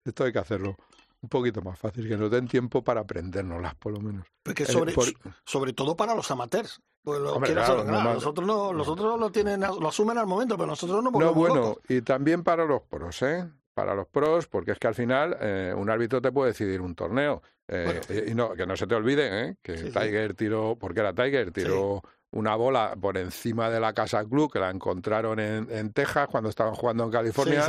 [0.04, 0.76] Esto hay que hacerlo
[1.20, 4.26] un poquito más fácil, que nos den tiempo para aprendérnoslas, por lo menos.
[4.42, 5.04] Porque sobre, por-
[5.44, 6.80] sobre todo para los amateurs.
[7.02, 8.14] Pues lo Hombre, claro, no, claro, normal.
[8.14, 11.34] los otros no, los otros lo tienen, lo asumen al momento, pero nosotros no No,
[11.34, 11.82] bueno, locos.
[11.88, 13.48] y también para los pros, ¿eh?
[13.74, 16.94] Para los pros, porque es que al final eh, un árbitro te puede decidir un
[16.94, 17.42] torneo.
[17.68, 19.56] Eh, y y no, que no se te olvide, ¿eh?
[19.62, 19.90] Que Sí, sí.
[19.92, 24.58] Tiger tiró, porque era Tiger, tiró una bola por encima de la Casa Club, que
[24.58, 27.66] la encontraron en, en Texas cuando estaban jugando en California.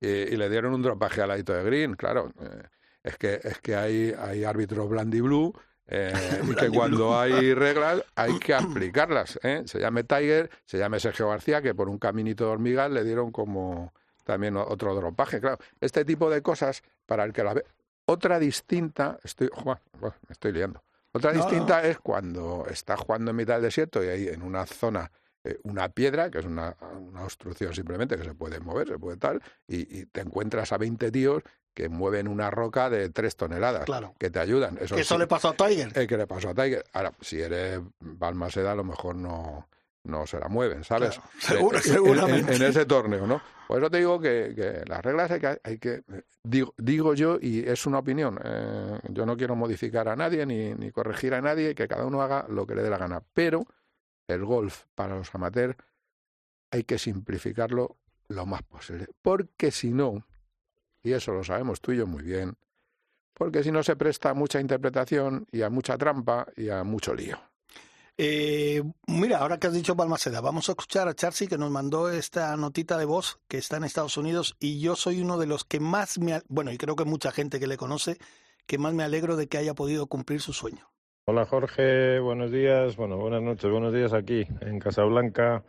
[0.00, 2.32] Y, y le dieron un dropaje al ladito de Green, claro.
[2.40, 2.62] eh,
[3.02, 5.52] es que, es que hay, hay árbitros blandy blue.
[5.90, 9.38] Eh, y que cuando hay reglas hay que aplicarlas.
[9.42, 9.62] ¿eh?
[9.66, 13.32] Se llame Tiger, se llame Sergio García, que por un caminito de hormigas le dieron
[13.32, 13.92] como
[14.24, 15.40] también otro dropaje.
[15.40, 17.64] Claro, este tipo de cosas para el que la ve.
[18.06, 20.82] Otra distinta, estoy, bueno, me estoy liando.
[21.12, 24.64] Otra No, distinta es cuando estás jugando en mitad del desierto y hay en una
[24.66, 25.10] zona
[25.44, 29.16] eh, una piedra, que es una, una obstrucción simplemente, que se puede mover, se puede
[29.16, 31.42] tal, y, y te encuentras a 20 tíos
[31.74, 34.14] que mueven una roca de 3 toneladas, Claro.
[34.18, 34.76] que te ayudan.
[34.80, 35.96] Eso, Que eso sí, le pasó a Tiger.
[35.96, 36.84] eh, que le pasó a Tiger.
[36.92, 39.68] Ahora, si eres Balmaseda, a lo mejor no,
[40.04, 41.18] no se la mueven, ¿sabes?
[41.18, 42.56] Claro, seguro- Eh, en- en- seguramente.
[42.56, 43.40] En, ese torneo, ¿no?
[43.68, 46.02] Por eso te digo que, que las reglas hay que, hay que
[46.42, 50.74] digo, digo yo, y es una opinión, eh, yo no quiero modificar a nadie ni,
[50.74, 53.22] ni corregir a nadie, que cada uno haga lo que le dé la gana.
[53.32, 53.64] Pero
[54.30, 55.76] el golf para los amateurs
[56.70, 57.96] hay que simplificarlo
[58.28, 59.08] lo más posible.
[59.22, 60.24] Porque si no,
[61.02, 62.56] y eso lo sabemos tú y yo muy bien,
[63.34, 67.38] porque si no se presta mucha interpretación y a mucha trampa y a mucho lío.
[68.22, 72.10] Eh, mira, ahora que has dicho Balmaceda, vamos a escuchar a Charcy que nos mandó
[72.10, 75.64] esta notita de voz que está en Estados Unidos y yo soy uno de los
[75.64, 78.18] que más me, bueno, y creo que mucha gente que le conoce,
[78.66, 80.90] que más me alegro de que haya podido cumplir su sueño.
[81.32, 85.62] Hola Jorge, buenos días, bueno, buenas noches, buenos días aquí en Casablanca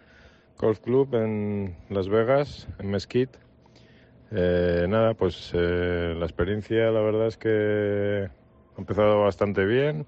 [0.57, 3.37] Golf Club en Las Vegas, en Mesquite.
[4.31, 8.27] Eh, nada, pues eh, la experiencia la verdad es que
[8.75, 10.07] ha empezado bastante bien.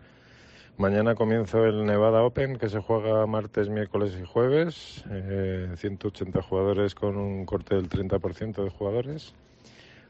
[0.78, 5.06] Mañana comienzo el Nevada Open que se juega martes, miércoles y jueves.
[5.12, 9.36] Eh, 180 jugadores con un corte del 30% de jugadores.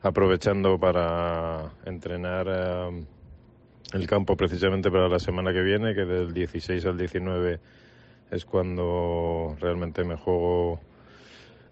[0.03, 3.03] Aprovechando para entrenar eh,
[3.93, 7.59] el campo precisamente para la semana que viene, que del 16 al 19
[8.31, 10.79] es cuando realmente me juego.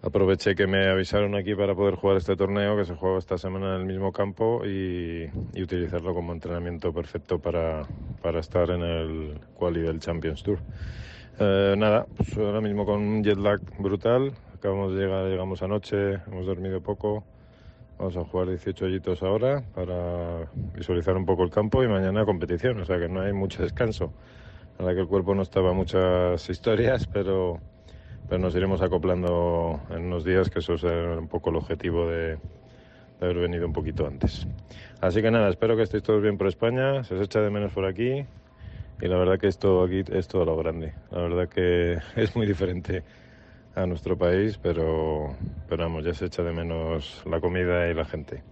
[0.04, 3.76] Aproveché que me avisaron aquí para poder jugar este torneo, que se juega esta semana
[3.76, 7.86] en el mismo campo y, y utilizarlo como entrenamiento perfecto para,
[8.20, 10.58] para estar en el quali del Champions Tour.
[11.38, 14.32] Eh, nada, pues ahora mismo con un jet lag brutal.
[14.54, 17.24] Acabamos de llegar, llegamos anoche, hemos dormido poco.
[18.02, 22.80] Vamos a jugar 18 hoyitos ahora para visualizar un poco el campo y mañana competición,
[22.80, 24.12] o sea que no hay mucho descanso.
[24.76, 27.60] La verdad que el cuerpo no estaba muchas historias, pero,
[28.28, 32.30] pero nos iremos acoplando en unos días, que eso es un poco el objetivo de,
[32.30, 32.38] de
[33.20, 34.48] haber venido un poquito antes.
[35.00, 37.70] Así que nada, espero que estéis todos bien por España, se os echa de menos
[37.70, 38.26] por aquí
[39.00, 40.92] y la verdad que esto aquí es todo lo grande.
[41.12, 43.04] La verdad que es muy diferente
[43.74, 45.36] a nuestro país, pero,
[45.68, 48.42] pero vamos, ya se echa de menos la comida y la gente.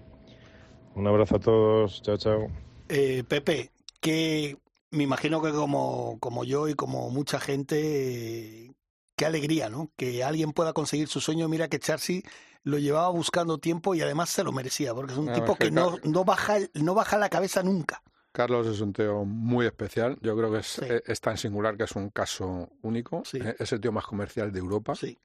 [0.95, 2.49] Un abrazo a todos, chao, chao.
[2.89, 4.59] Eh, Pepe, que
[4.91, 8.75] me imagino que como, como yo y como mucha gente, eh,
[9.17, 9.93] qué alegría, ¿no?
[9.97, 11.49] Que alguien pueda conseguir su sueño.
[11.49, 12.23] Mira que Charcy
[12.65, 15.71] lo llevaba buscando tiempo y además se lo merecía, porque es un Ah, tipo que
[15.71, 18.03] no, no, baja, el- no baja la cabeza nunca.
[18.33, 20.17] Carlos es un tío muy especial.
[20.23, 20.85] Yo creo que es, Sí.
[20.89, 23.23] eh, es tan singular que es un caso único.
[23.25, 23.39] Sí.
[23.43, 24.95] Eh, Es el tío más comercial de Europa.
[24.95, 25.19] Sí.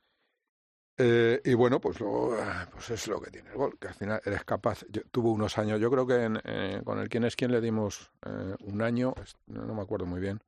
[0.98, 3.94] Eh, y bueno, pues, luego, ah, pues es lo que tiene el gol, que al
[3.96, 4.86] final eres capaz.
[4.90, 7.60] Yo, tuvo unos años, yo creo que en, eh, con el quién es quién le
[7.60, 9.14] dimos eh, un año,
[9.48, 10.42] no, no me acuerdo muy bien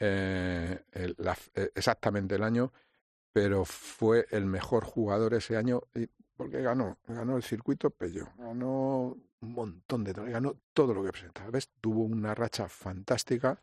[0.00, 2.72] el- la f- exactamente el año,
[3.32, 6.08] pero fue el mejor jugador ese año y-
[6.38, 11.50] porque ganó, ganó el circuito Pello, ganó un montón de ganó todo lo que presentaba.
[11.50, 11.68] ¿Ves?
[11.80, 13.58] Tuvo una racha fantástica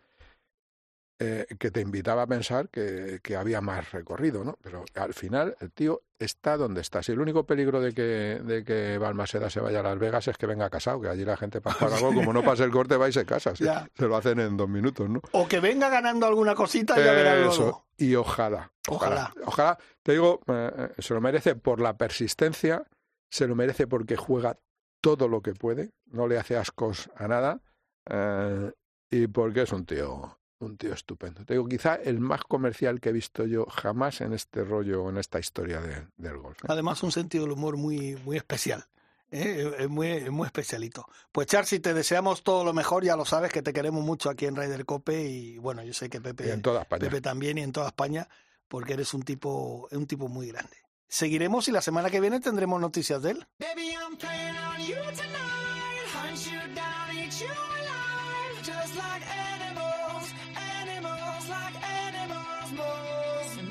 [1.20, 4.58] eh, que te invitaba a pensar que, que había más recorrido, ¿no?
[4.62, 7.02] Pero al final el tío está donde está.
[7.04, 10.38] Si el único peligro de que, de que Balmaseda se vaya a Las Vegas es
[10.38, 13.08] que venga casado, que allí la gente para algo, como no pase el corte, va
[13.08, 13.56] y se casa.
[13.56, 13.88] Se, Ya.
[13.98, 15.22] se lo hacen en dos minutos, ¿no?
[15.32, 17.52] O que venga ganando alguna cosita, ya verás luego.
[17.54, 17.86] Eso.
[17.98, 19.46] Y ojalá, ojalá, Ojalá.
[19.48, 22.84] ojalá, te digo, eh, eh, se lo merece por la persistencia,
[23.30, 24.58] se lo merece porque juega
[25.00, 27.62] todo lo que puede, no le hace ascos a nada
[28.10, 28.72] eh,
[29.12, 31.44] y porque es un tío, un tío estupendo.
[31.46, 35.18] Te digo, quizá el más comercial que he visto yo jamás en este rollo, en
[35.18, 36.58] esta historia de- del golf.
[36.64, 36.68] ¿eh?
[36.70, 38.86] Además, un sentido del humor muy, muy especial.
[39.32, 39.74] ¿eh?
[39.80, 41.06] Es muy, es muy especialito.
[41.32, 43.04] Pues, Charcy, te deseamos todo lo mejor.
[43.04, 45.24] Ya lo sabes que te queremos mucho aquí en Raider Cope.
[45.24, 47.02] Y bueno, yo sé que Pepe, en toda España.
[47.02, 48.28] Pepe también y en toda España,
[48.68, 50.78] porque eres un tipo, un tipo muy grande.
[51.08, 53.48] Seguiremos y la semana que viene tendremos noticias de él.
[53.60, 56.06] Baby, I'm playing on you tonight.
[56.14, 58.64] Hunt you down, eat you alive.
[58.64, 59.95] Just like animals,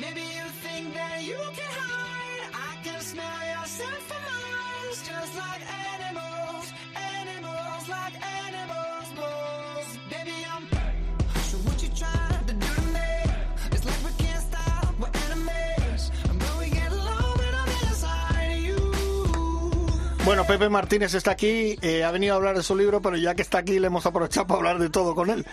[0.00, 3.44] maybe you think that you can hide i can smell
[5.02, 5.62] just like
[6.00, 6.33] animals.
[20.24, 23.34] Bueno, Pepe Martínez está aquí, eh, ha venido a hablar de su libro, pero ya
[23.34, 25.44] que está aquí le hemos aprovechado para hablar de todo con él.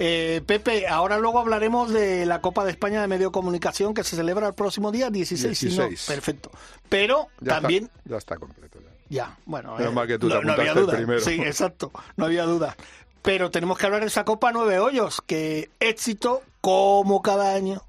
[0.00, 4.16] Eh, Pepe, ahora luego hablaremos de la Copa de España de Medio Comunicación que se
[4.16, 5.56] celebra el próximo día 16.
[5.56, 6.06] si no, 16.
[6.08, 6.50] perfecto.
[6.88, 8.80] Pero Ya también, está, ya está completo.
[8.80, 8.90] ya.
[9.28, 10.96] ya, bueno, Menos eh, mal que tú te no, había duda.
[10.96, 11.20] primero.
[11.20, 12.76] Sí, exacto, no había duda.
[13.22, 17.85] Pero tenemos que hablar de esa Copa Nueve Hoyos, que éxito como cada año.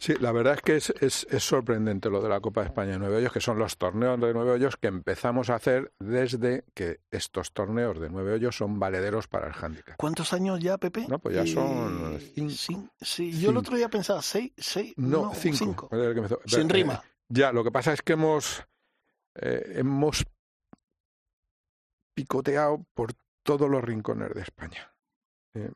[0.00, 2.92] Sí, la verdad es que es, es, es sorprendente lo de la Copa de España
[2.92, 6.64] de Nueve Hoyos, que son los torneos de Nueve Hoyos que empezamos a hacer desde
[6.72, 9.96] que estos torneos de Nueve Hoyos son valederos para el handicap.
[9.96, 11.06] ¿Cuántos años ya, Pepe?
[11.08, 12.52] No, pues ya son cinco.
[12.52, 15.90] cin- sí, yo el otro día pensaba seis, seis, No, cinco.
[16.46, 17.02] Sin Eh, rima.
[17.28, 18.64] Ya, lo que pasa es que hemos,
[19.34, 20.24] eh, hemos
[22.14, 24.94] picoteado por todos los rincones de España.
[25.54, 25.72] Eh,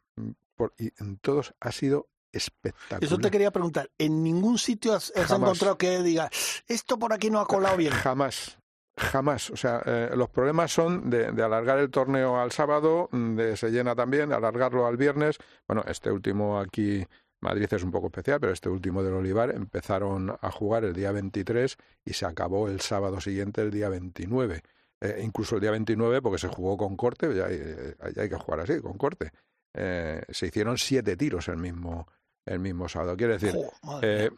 [0.54, 3.04] por- y en todos ha sido espectacular.
[3.04, 3.90] Eso te quería preguntar.
[3.98, 6.30] ¿En ningún sitio has, encontrado que diga,
[6.66, 7.92] esto por aquí no ha colado bien?
[7.92, 8.58] Jamás,
[8.96, 9.50] jamás.
[9.50, 13.56] O sea, eh, los problemas son de, de alargar el torneo al sábado, mm, de
[13.56, 15.38] se llena también, de alargarlo al viernes.
[15.66, 17.06] Bueno, este último aquí,
[17.40, 21.12] Madrid es un poco especial, pero este último del Olivar empezaron a jugar el día
[21.12, 24.62] 23 y se acabó el sábado siguiente, el día 29.
[25.02, 28.28] Eh, incluso el día 29, porque se jugó con corte, ya hay, eh, ya hay
[28.28, 29.32] que jugar así, con corte.
[29.74, 32.06] Eh, se hicieron siete tiros el mismo,
[32.46, 33.16] el mismo sábado.
[33.16, 33.54] Quiere decir,
[34.02, 34.30] eh,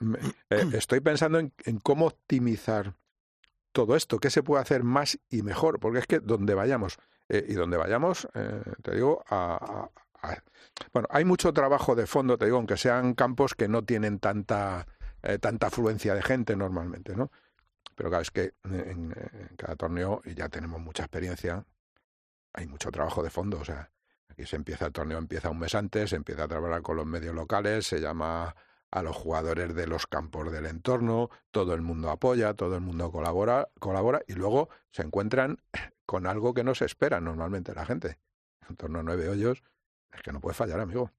[0.50, 2.94] eh, estoy pensando en, en cómo optimizar
[3.72, 7.44] todo esto, qué se puede hacer más y mejor, porque es que donde vayamos, eh,
[7.48, 9.90] y donde vayamos, eh, te digo, a,
[10.22, 10.42] a- a-
[10.92, 14.86] bueno, hay mucho trabajo de fondo, te digo, aunque sean campos que no tienen tanta,
[15.40, 17.30] tanta afluencia de gente normalmente, ¿no?
[17.94, 21.64] Pero claro, es que en, en cada torneo, y ya tenemos mucha experiencia,
[22.52, 23.90] hay mucho trabajo de fondo, o sea,
[24.28, 27.06] aquí se empieza el torneo, empieza un mes antes, se empieza a trabajar con los
[27.06, 28.54] medios locales, se llama
[28.90, 33.10] a los jugadores de los campos del entorno, todo el mundo apoya, todo el mundo
[33.10, 35.58] colabora, colabora y luego se encuentran
[36.06, 38.18] con algo que no se espera normalmente la gente.
[38.68, 39.62] Un torneo de nueve hoyos
[40.12, 41.10] es que no puede fallar, amigo.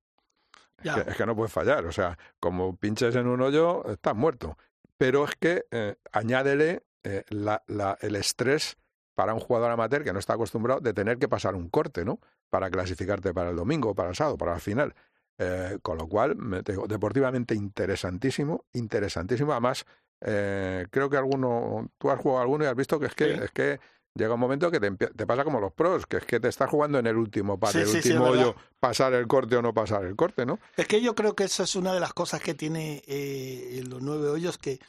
[0.84, 1.86] Es que, es que no puede fallar.
[1.86, 4.58] O sea, como pinches en un hoyo, estás muerto.
[4.98, 8.78] Pero es que eh, añádele eh, la- la- el estrés
[9.16, 12.20] para un jugador amateur que no está acostumbrado de tener que pasar un corte, ¿no?
[12.50, 14.94] Para clasificarte para el domingo, para el sábado, para la final.
[15.38, 19.52] Eh, con lo cual, digo, deportivamente interesantísimo, interesantísimo.
[19.52, 19.86] Además,
[20.22, 23.40] eh, creo que alguno, tú has jugado alguno y has visto que es que, Sí.
[23.44, 23.80] es que
[24.16, 26.70] llega un momento que te, te pasa como los pros, que es que te estás
[26.70, 29.74] jugando en el último par, Sí, el sí, último hoyo, pasar el corte o no
[29.74, 30.58] pasar el corte, ¿no?
[30.78, 34.02] Es que yo creo que esa es una de las cosas que tiene eh, los
[34.02, 34.80] nueve hoyos, que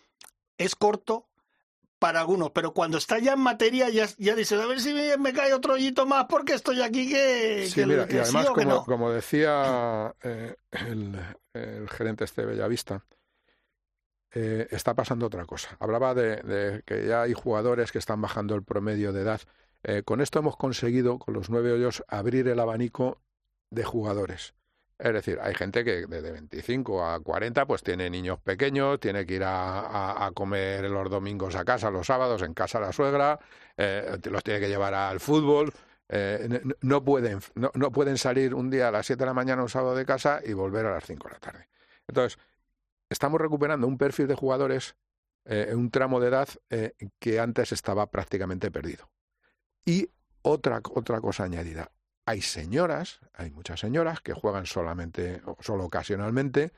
[0.59, 1.27] es corto
[1.99, 5.17] para algunos, pero cuando está ya en materia ya, ya dices, a ver si me,
[5.17, 8.47] me cae otro hoyito más porque estoy aquí que, Sí, que- mira, que y además,
[8.47, 8.85] sí como, no.
[8.85, 11.19] como decía eh, el,
[11.55, 13.05] el gerente este de Bellavista,
[14.33, 15.77] eh, está pasando otra cosa.
[15.81, 19.41] Hablaba de, de que ya hay jugadores que están bajando el promedio de edad.
[19.83, 23.23] Eh, con esto hemos conseguido, con los nueve hoyos, abrir el abanico
[23.71, 24.55] de jugadores.
[24.99, 29.35] Es decir, hay gente que desde 25 a 40 pues tiene niños pequeños, tiene que
[29.35, 33.39] ir a, comer los domingos a casa, los sábados en casa la suegra,
[33.77, 35.73] eh, los tiene que llevar al fútbol.
[36.09, 39.63] eh, no, pueden, no, no pueden salir un día a las 7 de la mañana
[39.63, 41.69] un sábado de casa y volver a las 5 de la tarde.
[42.09, 42.39] Entonces,
[43.11, 44.97] estamos recuperando un perfil de jugadores
[45.45, 49.09] eh, en un tramo de edad eh, que antes estaba prácticamente perdido.
[49.85, 50.11] Y
[50.43, 51.93] otra, otra cosa añadida.
[52.27, 56.73] Hay señoras, hay muchas señoras que juegan solamente o solo ocasionalmente.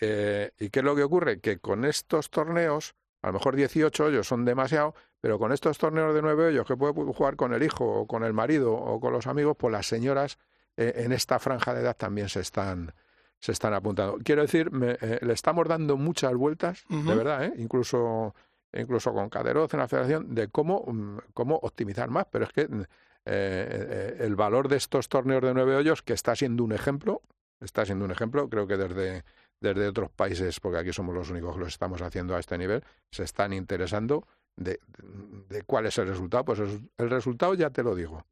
[0.00, 1.40] eh, ¿Y qué es lo que ocurre?
[1.40, 6.14] Que con estos torneos, a lo mejor 18 hoyos son demasiado, pero con estos torneos
[6.14, 9.12] de 9 hoyos que puede jugar con el hijo o con el marido o con
[9.12, 10.38] los amigos, pues las señoras
[10.76, 12.92] eh, en esta franja de edad también se están,
[13.40, 14.18] se están apuntando.
[14.22, 17.54] Quiero decir, me- eh, le estamos dando muchas vueltas, de verdad, ¿eh?
[17.56, 18.34] incluso,
[18.72, 22.26] incluso con Caderoz en la federación, de cómo, mm, cómo optimizar más.
[22.30, 22.82] Pero es que mm,
[23.28, 27.22] eh, eh, el valor de estos torneos de nueve hoyos, que está siendo un ejemplo,
[27.60, 29.24] está siendo un ejemplo, creo que desde,
[29.60, 32.84] desde otros países, porque aquí somos los únicos que lo estamos haciendo a este nivel,
[33.10, 34.78] se están interesando de,
[35.48, 36.44] de cuál es el resultado.
[36.44, 38.24] Pues el, resultado ya te lo digo.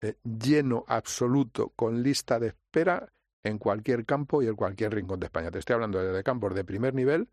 [0.00, 5.26] Eh, lleno absoluto, con lista de espera en cualquier campo y en cualquier rincón de
[5.26, 5.50] España.
[5.50, 7.28] Te estoy hablando desde campos de primer nivel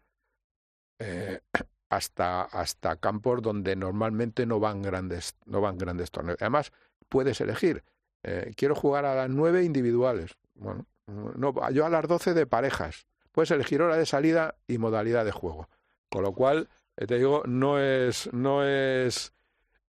[1.89, 6.37] hasta, hasta campos donde normalmente no van grandes, no van grandes torneos.
[6.41, 6.71] Además,
[7.09, 7.83] puedes elegir.
[8.23, 10.37] eh, quiero jugar a las nueve individuales.
[10.55, 13.05] Bueno, no, yo a las doce de parejas.
[13.31, 15.67] Puedes elegir hora de salida y modalidad de juego.
[16.09, 19.33] Con lo cual, eh, te digo, no es, no es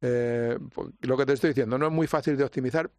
[0.01, 0.59] eh,
[1.01, 2.91] lo que te estoy diciendo, no es muy fácil de optimizar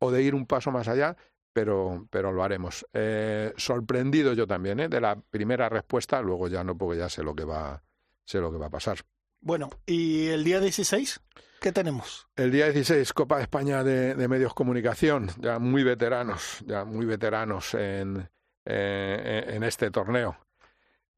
[0.00, 1.16] o de ir un paso más allá,
[1.58, 2.86] pero, pero lo haremos.
[2.92, 4.88] Eh, sorprendido yo también ¿eh?
[4.88, 7.82] de la primera respuesta, luego ya no, porque ya sé lo que va,
[8.24, 8.98] sé lo que va a pasar.
[9.40, 11.20] Bueno, ¿y el día 16?
[11.60, 12.28] ¿Qué tenemos?
[12.36, 17.06] El día 16, Copa de España de, de Medios Comunicación, ya muy veteranos, ya muy
[17.06, 18.30] veteranos en,
[18.64, 20.36] eh, en este torneo.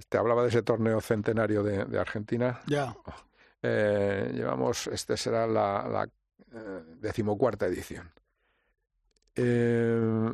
[0.09, 2.63] Te hablaba de ese torneo centenario de, de Argentina.
[2.67, 2.97] Ya.
[3.61, 6.05] Eh, llevamos, este será la, la
[6.55, 8.11] eh, decimocuarta edición.
[9.37, 10.33] Eh,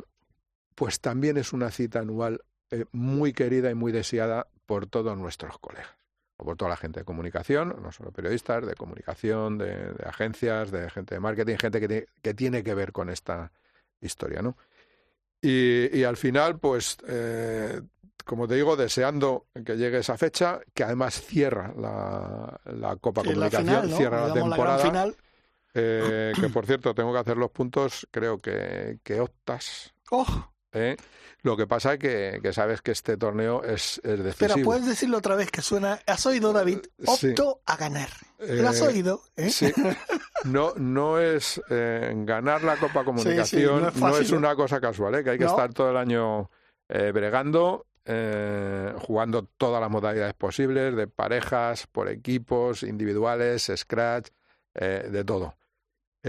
[0.75, 2.41] pues también es una cita anual
[2.71, 5.89] eh, muy querida y muy deseada por todos nuestros colegas,
[6.37, 10.71] o por toda la gente de comunicación, no solo periodistas, de comunicación, de, de agencias,
[10.71, 13.51] de gente de marketing, gente que, tiene- que tiene que ver con esta
[14.01, 14.57] historia, ¿no?
[15.41, 17.81] Y, y al final, pues, eh,
[18.25, 23.29] como te digo, deseando que llegue esa fecha, que además cierra la, la Copa la
[23.31, 23.97] Comunicación, final, ¿no?
[23.97, 24.77] cierra la temporada.
[24.79, 25.15] gran final.
[25.77, 29.93] Eh, que por cierto, tengo que hacer los puntos, creo que, que optas.
[30.11, 30.25] Oh,
[30.73, 30.95] ¿eh?
[31.43, 34.29] Lo que pasa es que, que sabes que este torneo es, es decisivo.
[34.47, 35.99] espera, ¿puedes decirlo otra vez que suena?
[36.05, 36.79] ¿Has oído, David?
[37.15, 37.29] Sí.
[37.29, 38.09] Opto a ganar.
[38.39, 39.21] ¿Lo has Eh, oído?
[39.35, 39.49] ¿eh?
[39.49, 39.71] Sí.
[40.45, 44.35] No, no es eh, ganar la Copa Comunicación, no es ¿eh?
[44.35, 45.23] una cosa casual, ¿eh?
[45.23, 45.51] que hay que No.
[45.51, 46.49] estar todo el año
[46.89, 54.29] eh, bregando, eh, jugando todas las modalidades posibles, de parejas, por equipos, individuales, scratch,
[54.73, 55.55] eh, de todo.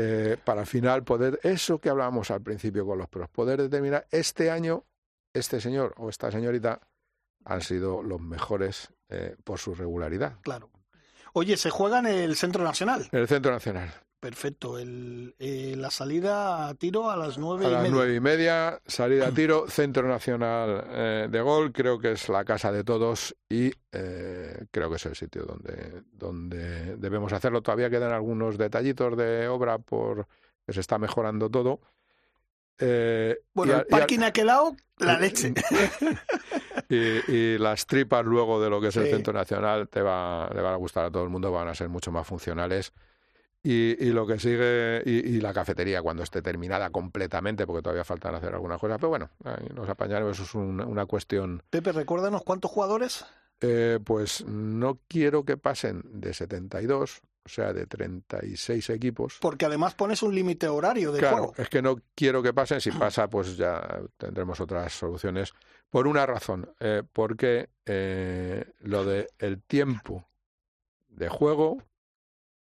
[0.01, 4.07] Eh, para al final poder, eso que hablábamos al principio con los pros, poder determinar
[4.13, 4.85] este año,
[5.33, 6.81] este señor o esta señorita
[7.45, 10.37] han sido los mejores eh, por su regularidad.
[10.43, 10.71] Claro.
[11.33, 13.09] Oye, se juega en el Centro Nacional.
[13.11, 13.93] En el Centro Nacional.
[14.21, 14.79] Perfecto.
[14.79, 17.95] El, eh, la salida a tiro a las nueve A y las media.
[17.95, 22.45] nueve y media, salida a tiro, Centro Nacional eh, de Gol, creo que es la
[22.45, 27.63] casa de todos y eh, creo que es el sitio donde, donde debemos hacerlo.
[27.63, 30.27] Todavía quedan algunos detallitos de obra por
[30.67, 31.81] que se está mejorando todo.
[32.81, 35.55] Eh, Bueno, a- el parking aquel lado, la leche.
[36.89, 39.09] y, y las tripas luego de lo que es el.
[39.09, 41.89] Centro Nacional te va, le van a gustar a todo el mundo, van a ser
[41.89, 42.93] mucho más funcionales.
[43.63, 48.05] Y, y lo que sigue, y, y la cafetería cuando esté terminada completamente, porque todavía
[48.05, 51.63] faltan hacer algunas cosas, pero bueno, ahí nos apañaremos, eso es un- una cuestión.
[51.69, 53.25] Pepe, recuérdanos cuántos jugadores.
[53.61, 59.39] Eh, pues no quiero que pasen de 72, o sea, de 36 equipos.
[59.41, 61.55] Porque además pones un límite horario de Claro, juego.
[61.59, 62.81] es que no quiero que pasen.
[62.81, 65.53] Si pasa, pues ya tendremos otras soluciones.
[65.91, 70.29] Por una razón, eh, porque eh, lo de el tiempo
[71.09, 71.83] de juego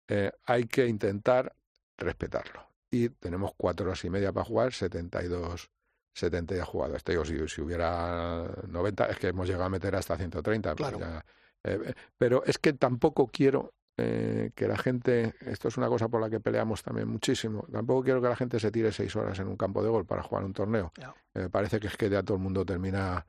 [0.09, 1.55] eh, hay que intentar
[1.97, 2.67] respetarlo.
[2.91, 5.71] Y tenemos cuatro horas y media para jugar, 72,
[6.15, 7.03] 72 jugadores.
[7.05, 10.75] Te digo, si, si hubiera 90, es que hemos llegado a meter hasta 130.
[10.77, 10.99] pues Claro.
[11.01, 11.25] ya,
[11.65, 16.21] eh, pero es que tampoco quiero eh, que la gente, esto es una cosa por
[16.21, 19.49] la que peleamos también muchísimo, tampoco quiero que la gente se tire seis horas en
[19.49, 20.93] un campo de gol para jugar un torneo.
[21.35, 23.27] Eh, Me parece que es que ya todo el mundo termina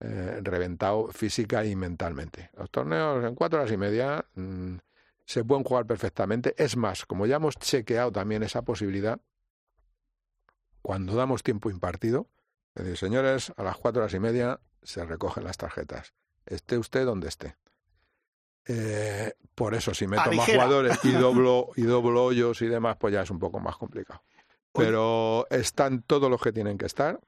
[0.00, 2.50] eh, reventado física y mentalmente.
[2.56, 4.76] Los torneos en cuatro horas y media mm,
[5.26, 6.54] se pueden jugar perfectamente.
[6.56, 9.20] Es más, como ya hemos chequeado también esa posibilidad,
[10.80, 12.28] cuando damos tiempo impartido,
[12.74, 16.14] es decir, señores, a las cuatro horas y media se recogen las tarjetas.
[16.46, 17.56] Esté usted donde esté.
[18.66, 23.12] Eh, por eso, si meto más jugadores y doblo, y doblo hoyos y demás, pues
[23.12, 24.22] ya es un poco más complicado.
[24.72, 27.18] Pero están todos los que tienen que estar.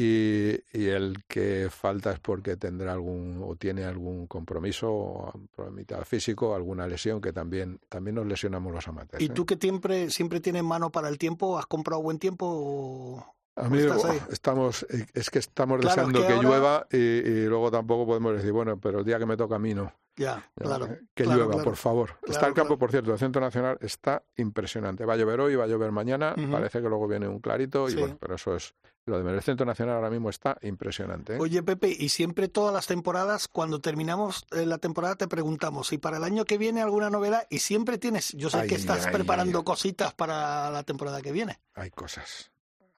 [0.00, 5.48] Y, y el que falta es porque tendrá algún o tiene algún compromiso, o un
[5.48, 9.20] problemita físico, alguna lesión que también también nos lesionamos los amateurs.
[9.22, 9.30] ¿Y ¿eh?
[9.30, 11.58] tú que siempre, siempre tienes mano para el tiempo?
[11.58, 12.46] ¿Has comprado buen tiempo?
[12.48, 14.20] o- Amigo, ahí?
[14.30, 17.72] estamos eh, es que estamos Claro, deseando es que, que ahora- llueva y, y luego
[17.72, 19.92] tampoco podemos decir bueno, pero el día que me toca a mí no.
[20.16, 20.86] Ya, Ya, claro.
[20.86, 21.64] eh, que claro, llueva, claro.
[21.64, 22.10] por favor.
[22.26, 25.04] está el campo, por cierto, el Centro Nacional está impresionante.
[25.04, 26.36] Va a llover hoy, va a llover mañana.
[26.52, 27.98] Parece que luego viene un clarito y Sí.
[27.98, 28.74] bueno, pero eso es
[29.08, 31.34] lo de el Centro Nacional ahora mismo está impresionante.
[31.34, 31.38] ¿eh?
[31.40, 35.98] Oye, Pepe, y siempre todas las temporadas, cuando terminamos eh, la temporada, te preguntamos si
[35.98, 39.06] para el año que viene alguna novedad y siempre tienes, yo sé Ay, que estás
[39.06, 39.64] ay, preparando ay.
[39.64, 41.60] cositas para la temporada que viene.
[41.74, 42.50] Hay cosas.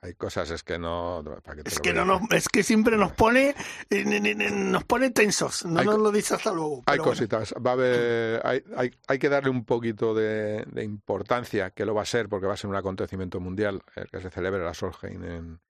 [0.03, 1.23] Hay cosas, es que no.
[1.45, 2.29] ¿para qué te Es que voy a no decir?
[2.31, 3.55] nos, es que siempre nos pone,
[3.91, 5.67] eh, nos pone tensos.
[5.67, 6.83] No Hay nos lo dice hasta luego.
[6.87, 7.13] Hay bueno.
[7.13, 7.55] cositas.
[7.55, 11.95] Va a haber, hay, hay, hay que darle un poquito de, de importancia, que lo
[11.95, 14.73] va a ser, porque va a ser un acontecimiento mundial el que se celebre la
[14.73, 15.61] Solheim en,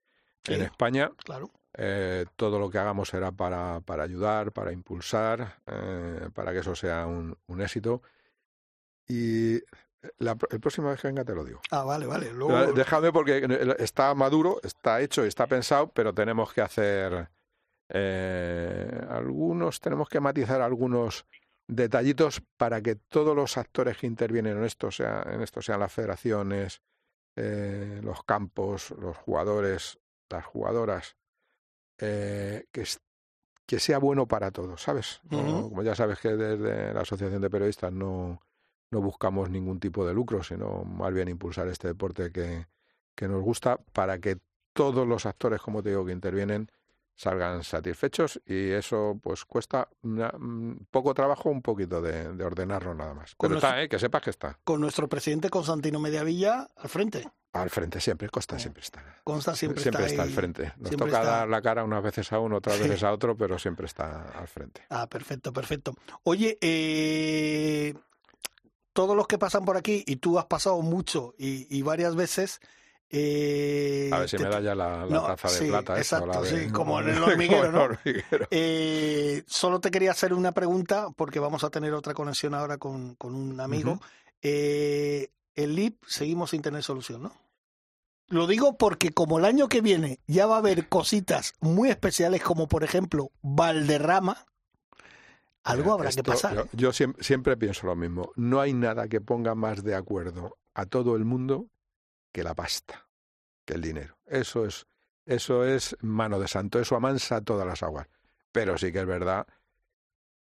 [0.45, 0.55] Sí.
[0.55, 1.11] en España.
[1.25, 1.51] Claro.
[1.75, 6.75] Eh, todo lo que hagamos será para, para ayudar, para impulsar, eh, para que eso
[6.75, 8.03] sea un, un éxito.
[9.07, 9.61] Y
[10.19, 11.61] la, pr- el próximo vez que venga te lo digo.
[11.71, 12.33] Ah, vale, vale.
[12.33, 13.47] Luego, Déjame porque
[13.79, 17.29] está maduro, está hecho y está pensado, pero tenemos que hacer
[17.89, 21.27] eh, algunos, tenemos que matizar algunos
[21.67, 25.93] detallitos para que todos los actores que intervienen en esto, sea, en esto sean las
[25.93, 26.81] federaciones,
[27.37, 29.99] eh, los campos, los jugadores,
[30.31, 31.17] las jugadoras,
[31.99, 33.01] eh, que, es-
[33.67, 35.21] que sea bueno para todos, ¿sabes?
[35.63, 38.41] Como ya sabes que desde la Asociación de Periodistas no,
[38.91, 42.67] no buscamos ningún tipo de lucro, sino más bien impulsar este deporte que,
[43.15, 44.39] que nos gusta para que
[44.73, 46.71] todos los actores, como te digo, que intervienen
[47.17, 52.95] salgan satisfechos y eso pues cuesta una- mm, poco trabajo, un poquito de, de ordenarlo
[52.95, 53.35] nada más.
[53.39, 53.89] Pero nuestro- está, ¿eh?
[53.91, 54.59] que sepas que está.
[54.65, 57.29] con nuestro presidente Constantino Mediavilla al frente.
[57.53, 59.03] Al frente siempre, Costa siempre está.
[59.25, 60.73] Consta siempre, Siempre está, ahí, al frente.
[60.79, 61.23] Nos toca está.
[61.25, 64.47] dar la cara unas veces a uno, otras veces a otro, pero siempre está al
[64.47, 64.83] frente.
[64.89, 65.95] Ah, perfecto, perfecto.
[66.23, 67.95] Oye, eh,
[68.93, 72.61] todos los que pasan por aquí, y tú has pasado mucho y, y varias veces.
[73.09, 75.95] eh, A ver si te- me da ya la, la No, taza de sí, plata.
[75.95, 77.83] la exacto, de- sí, como en el hormiguero, ¿no?
[77.83, 78.47] hormiguero.
[78.53, 83.17] Eh, solo te quería hacer una pregunta, porque vamos a tener otra conexión ahora con,
[83.17, 84.01] con un amigo.
[84.41, 85.31] Eh,
[85.65, 87.33] el LIP seguimos sin tener solución, ¿no?
[88.29, 92.43] Lo digo porque como el año que viene ya va a haber cositas muy especiales,
[92.43, 94.47] como por ejemplo Valderrama,
[95.65, 96.55] algo habrá que pasar.
[96.55, 98.33] Yo, yo siem- siempre, pienso lo mismo.
[98.37, 101.69] No hay nada que ponga más de acuerdo a todo el mundo
[102.33, 103.09] que la pasta,
[103.65, 104.17] que el dinero.
[104.27, 104.87] Eso es,
[105.27, 106.79] eso es mano de santo.
[106.81, 108.07] Eso amansa todas las aguas.
[108.53, 109.47] Pero sí que es verdad,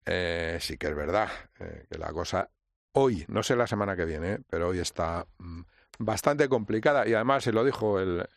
[0.05, 2.49] eh, sí que es verdad eh, que la cosa
[2.93, 5.61] hoy, no sé la semana que viene, pero hoy está mm,
[5.99, 7.07] bastante complicada.
[7.07, 8.27] Y además, se lo dijo el,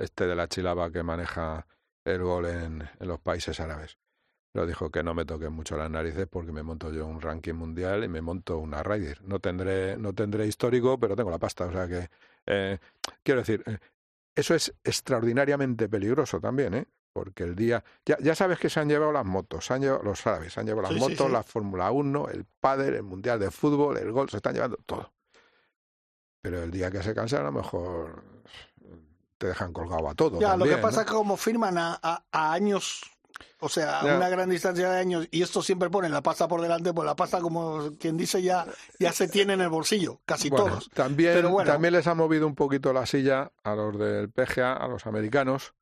[0.00, 1.66] este de la chilaba que maneja
[2.04, 3.98] el gol en, en los países árabes.
[4.54, 7.54] Lo dijo que no me toquen mucho las narices porque me monto yo un ranking
[7.54, 9.22] mundial y me monto una Ryder.
[9.22, 11.64] No tendré, no tendré histórico, pero tengo la pasta.
[11.66, 12.08] O sea que,
[12.46, 12.78] eh,
[13.22, 13.78] quiero decir, eh,
[14.34, 16.86] eso es extraordinariamente peligroso también, ¿eh?
[17.12, 17.84] Porque el día.
[18.06, 20.60] Ya, ya sabes que se han llevado las motos, se han llevado, los árabes, se
[20.60, 21.32] han llevado las Sí, motos, sí.
[21.32, 25.12] la Fórmula 1, el pádel, el Mundial de Fútbol, el gol, se están llevando todo.
[26.40, 28.24] Pero el día que se cansan, a lo mejor
[29.38, 30.40] te dejan colgado a todo.
[30.40, 31.02] Ya, lo que pasa ¿no?
[31.02, 33.02] es que como firman a, a- a años,
[33.60, 36.60] o sea, a una gran distancia de años, y esto siempre pone la pasta por
[36.60, 38.66] delante, pues la pasta, como quien dice, ya,
[38.98, 40.90] ya se tiene en el bolsillo, casi Bueno, todos.
[40.90, 41.70] También, Pero bueno.
[41.70, 45.74] también les ha movido un poquito la silla a los del PGA, a los americanos,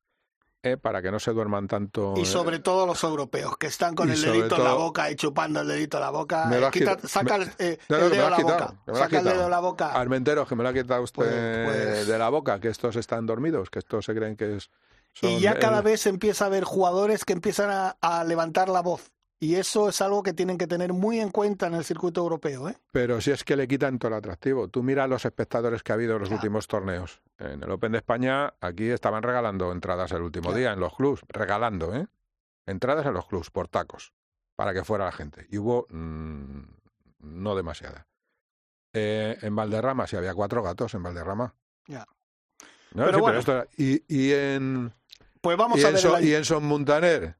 [0.63, 2.13] eh, para que no se duerman tanto.
[2.17, 2.25] Y eh.
[2.25, 5.67] sobre todo los europeos, que están con el dedito en la boca y chupando el
[5.67, 6.45] dedito en la boca.
[6.45, 7.07] Me lo has quita- quitado.
[7.07, 8.93] saca el, dedo de la quitado, boca.
[8.99, 9.91] Saca el dedo de la boca.
[9.93, 13.25] Almenteros, que me lo ha quitado usted Pues- pues- de la boca, que estos están
[13.25, 14.69] dormidos, que estos se creen que es.
[15.13, 18.81] son Y ya cada vez empieza a haber jugadores que empiezan a, a levantar la
[18.81, 19.11] voz.
[19.43, 22.69] Y eso es algo que tienen que tener muy en cuenta en el circuito europeo.
[22.69, 22.77] ¿eh?
[22.91, 24.67] Pero si es que le quitan todo el atractivo.
[24.67, 26.41] Tú mira los espectadores que ha habido en los Claro.
[26.41, 27.21] últimos torneos.
[27.39, 30.57] En el Open de España, aquí estaban regalando entradas el último Claro.
[30.59, 32.05] día en los clubs, regalando, ¿eh?
[32.67, 34.13] Entradas en los clubs por tacos,
[34.55, 35.47] para que fuera la gente.
[35.49, 36.61] Y hubo mm,
[37.21, 38.05] no demasiada.
[38.93, 41.55] Eh, en Valderrama, si había cuatro gatos en Valderrama.
[41.87, 42.05] Ya.
[42.93, 43.39] No, Pero sí, bueno.
[43.39, 44.93] esto era- y, y en,
[45.41, 46.23] Pues vamos y a ver.
[46.23, 47.37] Y en Son Muntaner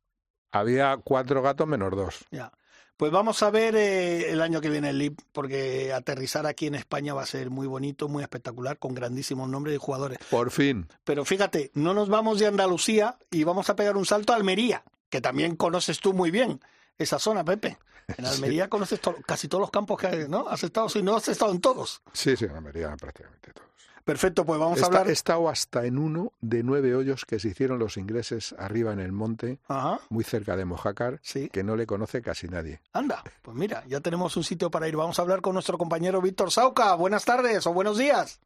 [0.52, 2.26] había cuatro gatos menos dos.
[2.32, 2.52] Ya.
[2.98, 6.76] Pues vamos a ver eh, el año que viene el LIP, porque aterrizar aquí en
[6.76, 10.20] España va a ser muy bonito, muy espectacular, con grandísimos nombres de jugadores.
[10.30, 10.88] Por fin.
[11.04, 14.84] Pero fíjate, no nos vamos de Andalucía y vamos a pegar un salto a Almería,
[15.10, 16.60] que también conoces tú muy bien
[17.00, 17.80] esa zona, Pepe.
[18.18, 20.48] En Almería conoces to- casi todos los campos que hay, ¿no?
[20.48, 22.04] Has estado, si no has estado en todos.
[22.14, 23.70] Sí, sí, en Almería prácticamente todos.
[24.04, 25.08] Perfecto, pues vamos a hablar.
[25.08, 29.00] He estado hasta en uno de nueve hoyos que se hicieron los ingleses arriba en
[29.00, 31.50] el monte, Ajá, muy cerca de Mojácar, sí.
[31.50, 32.82] que no le conoce casi nadie.
[32.94, 34.96] Anda, pues mira, ya tenemos un sitio para ir.
[34.96, 36.94] Vamos a hablar con nuestro compañero Víctor Sauca.
[36.96, 38.40] Buenas tardes o buenos días.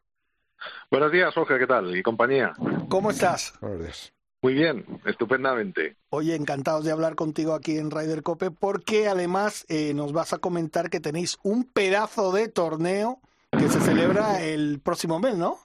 [0.89, 1.95] Buenos días, Jorge, ¿qué tal?
[1.95, 2.53] Y compañía.
[2.89, 3.53] ¿Cómo estás?
[3.61, 4.11] Buenos días.
[4.41, 5.95] Muy bien, estupendamente.
[6.09, 10.37] Oye, encantados de hablar contigo aquí en Ryder Cope, porque además eh, nos vas a
[10.37, 13.19] comentar que tenéis un pedazo de torneo
[13.57, 15.64] que se celebra el próximo mes, ¿no?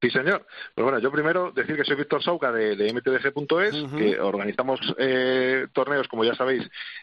[0.00, 0.46] Sí, señor.
[0.76, 3.96] Pues bueno, yo primero decir que soy Víctor Sauca de, de mtdg.es, Ujú.
[3.96, 6.62] que organizamos eh, torneos, como ya sabéis,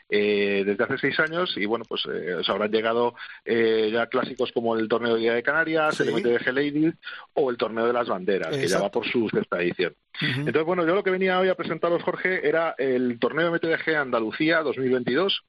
[0.09, 4.53] eh, desde hace seis años y bueno, pues eh, os habrán llegado eh, ya clásicos
[4.53, 6.03] como el torneo de Día de Canarias, Sí.
[6.03, 6.93] el MTDG Ladies
[7.33, 9.93] o el torneo de las banderas, que ya va por su sexta edición.
[10.21, 14.61] Entonces, bueno, yo lo que venía hoy a presentaros, Jorge, era el torneo MTDG Andalucía
[14.61, 15.43] 2022,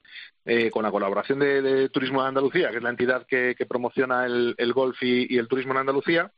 [0.44, 3.66] eh, con la colaboración de, de Turismo de Andalucía, que es la entidad que, que
[3.66, 6.32] promociona el, el golf y, y el turismo en Andalucía.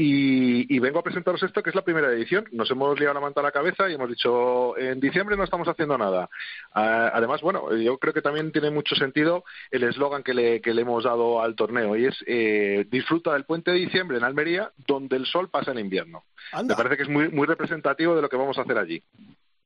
[0.00, 2.44] Y, y vengo a presentaros esto, que es la primera edición.
[2.52, 5.66] Nos hemos liado la manta a la cabeza y hemos dicho, en diciembre no estamos
[5.66, 6.30] haciendo nada.
[6.72, 9.42] Ah, además, bueno, yo creo que también tiene mucho sentido
[9.72, 13.42] el eslogan que le, que le hemos dado al torneo, y es eh, disfruta del
[13.42, 16.22] puente de diciembre en Almería, donde el sol pasa en invierno.
[16.64, 19.02] Me parece que es muy, muy representativo de lo que vamos a hacer allí.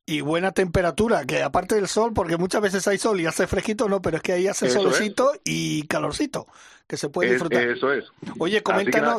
[0.07, 3.87] Y buena temperatura, que aparte del sol, porque muchas veces hay sol y hace fresquito,
[3.87, 4.85] no, pero es que ahí hace Eso es.
[4.97, 6.47] solecito y calorcito,
[6.89, 7.63] que se puede Es- disfrutar.
[7.69, 8.07] eso es.
[8.39, 9.19] Oye, nada,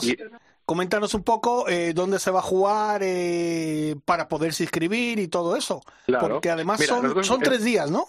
[0.66, 5.56] coméntanos, un poco eh, dónde se va a jugar eh, para poderse inscribir y todo
[5.56, 5.82] eso.
[6.06, 6.28] Claro.
[6.36, 8.06] Porque además Mira, son, nosotros- son tres días, ¿no?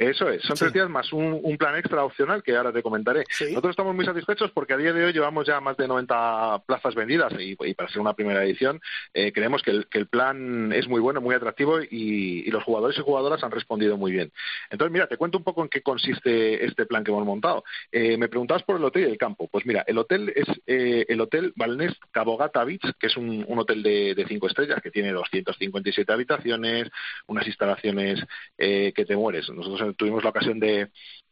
[0.00, 0.60] Eso es, son Sí.
[0.64, 3.24] tres días más un, un plan extra opcional que ahora te comentaré.
[3.28, 3.44] Sí.
[3.50, 6.94] Nosotros estamos muy satisfechos porque a día de hoy llevamos ya más de 90 plazas
[6.94, 8.80] vendidas y, y para ser una primera edición
[9.12, 12.64] eh, creemos que el, que el plan es muy bueno, muy atractivo y, y los
[12.64, 14.32] jugadores y jugadoras han respondido muy bien.
[14.70, 17.62] Entonces, mira, te cuento un poco en qué consiste este plan que hemos montado.
[17.92, 19.48] Eh, me preguntabas por el hotel y el campo.
[19.48, 23.58] Pues mira, el hotel es eh, el Hotel Balnés Cabogata Beach, que es un, un
[23.58, 26.88] hotel de, de cinco estrellas que tiene 257 habitaciones,
[27.26, 28.18] unas instalaciones
[28.56, 29.50] eh, que te mueres.
[29.50, 30.90] Nosotros tuvimos la ocasión de,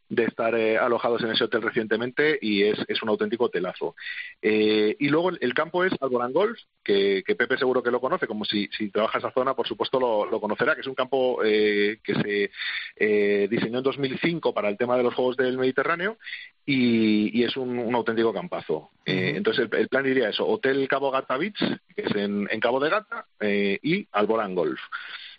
[0.08, 3.94] de estar eh, alojados en ese hotel recientemente y es, es un auténtico hotelazo.
[4.40, 8.26] Eh, y luego el, campo es Alborán Golf, que, que Pepe seguro que lo conoce,
[8.26, 11.40] como si, si trabaja esa zona, por supuesto lo, lo conocerá, que es un campo
[11.44, 12.50] eh, que se
[12.96, 16.16] eh, diseñó en 2005 para el tema de los Juegos del Mediterráneo
[16.64, 18.90] y, y es un, un auténtico campazo.
[19.04, 21.58] Entonces el, el plan diría eso, Hotel Cabo Gata Beach,
[21.94, 24.80] que es en, en Cabo de Gata, y Alborán Golf.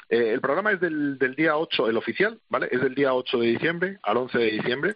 [0.09, 2.67] Eh, el programa es del, del día 8, el oficial, ¿vale?
[2.71, 4.95] Es del día 8 de diciembre al 11 de diciembre.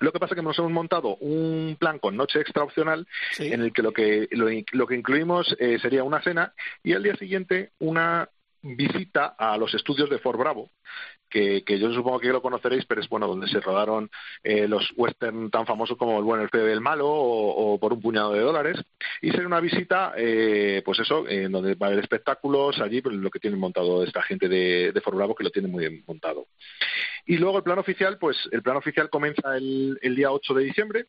[0.00, 3.52] Lo que pasa es que nos hemos montado un plan con noche extra opcional Sí.
[3.52, 7.02] en el que lo que, lo, lo que incluimos eh, sería una cena y al
[7.02, 8.28] día siguiente una
[8.62, 10.70] visita a los estudios de Fort Bravo,
[11.30, 14.10] que, yo supongo que lo conoceréis, pero es bueno donde se rodaron
[14.42, 17.92] eh, los western tan famosos como El bueno, el feo y el malo o, Por
[17.92, 18.76] un puñado de dólares.
[19.22, 23.14] Y será una visita, eh, pues eso, en donde va a haber espectáculos allí, pues,
[23.14, 26.46] lo que tienen montado esta gente de, de Bravo, que lo tienen muy bien montado.
[27.26, 30.64] Y luego el plan oficial, pues el plan oficial comienza el, el día 8 de
[30.64, 31.06] diciembre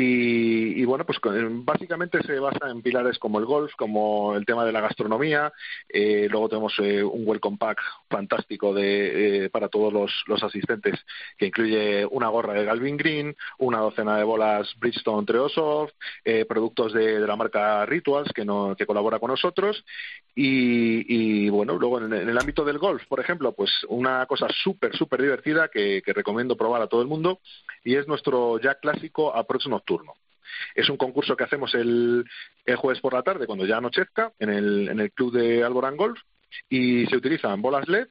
[0.00, 4.64] y, bueno, pues con- básicamente se basa en pilares como el golf, como el tema
[4.64, 5.52] de la gastronomía.
[5.88, 10.94] Eh, luego tenemos eh, un welcome pack fantástico de, eh, para todos los, los asistentes
[11.36, 15.94] que incluye una gorra de Galvin Green, una docena de bolas Bridgestone Treosoft,
[16.24, 19.84] eh, productos de, la marca Rituals que, no, que colabora con nosotros
[20.34, 24.94] y, y, bueno, luego en, el ámbito del golf, por ejemplo, pues una cosa súper,
[24.94, 27.40] súper divertida que, que recomiendo probar a todo el mundo
[27.82, 30.14] y es nuestro ya clásico approach nocturno.
[30.74, 32.24] Es un concurso que hacemos el,
[32.64, 35.96] el jueves por la tarde, cuando ya anochezca, en el, en el club de Alborán
[35.96, 36.20] Golf,
[36.68, 38.08] y se utilizan bolas LED,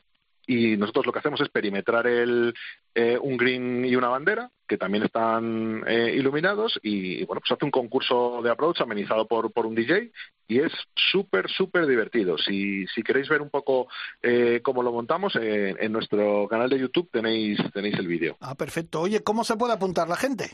[0.50, 2.54] y nosotros lo que hacemos es perimetrar el,
[2.96, 7.66] eh, un green y una bandera, que también están eh, iluminados, y bueno, pues hace
[7.66, 10.12] un concurso de approach amenizado por, por un DJ,
[10.48, 12.38] y es súper, súper divertido.
[12.38, 13.88] Si, si queréis ver un poco
[14.22, 18.38] eh, cómo lo montamos, eh, en nuestro canal de YouTube tenéis, tenéis el vídeo.
[18.40, 19.02] Ah, perfecto.
[19.02, 20.52] Oye, ¿cómo se puede apuntar la gente?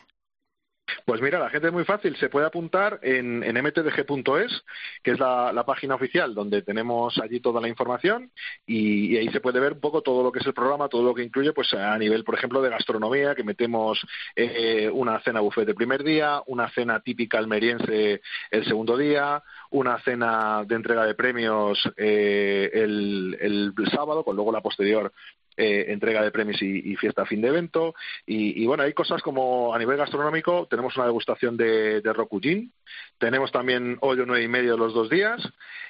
[1.05, 4.63] Pues mira, la gente es muy fácil, se puede apuntar en, mtdg.es,
[5.03, 8.31] que es la, página oficial donde tenemos allí toda la información
[8.65, 11.13] y, ahí se puede ver un poco todo lo que es el programa, todo lo
[11.13, 15.67] que incluye, pues a nivel, por ejemplo, de gastronomía, que metemos eh, una cena buffet
[15.67, 18.21] el primer día, una cena típica almeriense
[18.51, 19.41] el segundo día,
[19.71, 25.11] una cena de entrega de premios eh, el, el sábado, con luego la posterior
[25.57, 27.95] eh, entrega de premios y, y fiesta a fin de evento.
[28.25, 32.71] Y, y, bueno, hay cosas como a nivel gastronómico, tenemos una degustación de, de Rokujin,
[33.17, 35.41] tenemos también hoyo nueve y medio los dos días,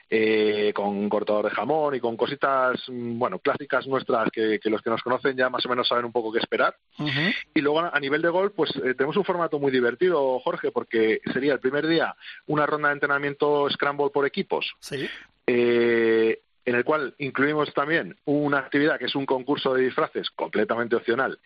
[0.10, 4.82] eh, con cortador de jamón y con cositas, mm, bueno, clásicas nuestras que, que, los
[4.82, 6.76] que nos conocen ya más o menos saben un poco qué esperar.
[7.00, 7.36] Uh -huh.
[7.56, 11.22] Y luego a nivel de golf, pues eh, tenemos un formato muy divertido, Jorge, porque
[11.34, 14.74] sería el primer día una ronda de entrenamiento scramble por equipos.
[14.80, 15.10] Sí.
[15.48, 20.96] Eh, en el cual incluimos también una actividad que es un concurso de disfraces completamente
[20.96, 21.40] opcional.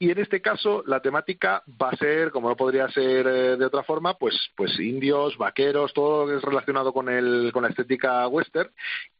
[0.00, 3.64] Y en este caso la temática va a ser, como no podría ser eh, de
[3.64, 7.70] otra forma, pues, pues indios, vaqueros, todo lo que es relacionado con, el, con la
[7.70, 8.70] estética western.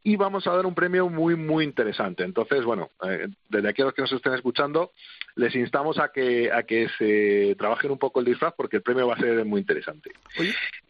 [0.04, 2.22] Y vamos a dar un premio muy, muy interesante.
[2.22, 4.92] Entonces, bueno, eh, desde aquí a los que nos estén escuchando,
[5.38, 9.06] les instamos a que, a que se trabajen un poco el disfraz porque el premio
[9.06, 10.10] va a ser muy interesante.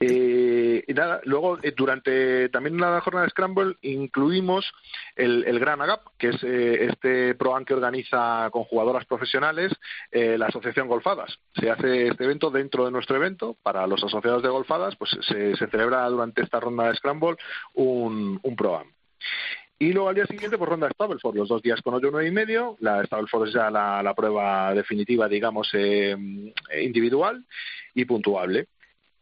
[0.00, 4.70] Eh, y nada, luego eh, durante también la jornada de Scramble incluimos
[5.16, 9.72] el, el Gran Agap, que es eh, este ProAm que organiza con jugadoras profesionales
[10.10, 11.38] eh, la Asociación Golfadas.
[11.54, 15.56] Se hace este evento dentro de nuestro evento para los asociados de Golfadas, pues se,
[15.56, 17.36] celebra durante esta ronda de Scramble
[17.74, 18.88] un, un ProAm.
[19.80, 22.32] Y luego al día siguiente, pues ronda Stableford, los dos días con hoyo nueve y
[22.32, 22.76] medio.
[22.80, 26.16] La Stableford es ya la, prueba definitiva, digamos, eh,
[26.82, 27.44] individual
[27.94, 28.66] y puntuable.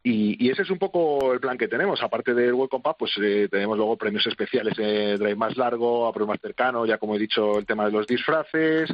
[0.02, 2.02] Y, y, ese es un poco el plan que tenemos.
[2.02, 6.32] Aparte del Welcome Pack, pues eh, tenemos luego premios especiales drive más largo, a prueba
[6.32, 8.88] más cercano, ya como he dicho, el tema de los disfraces.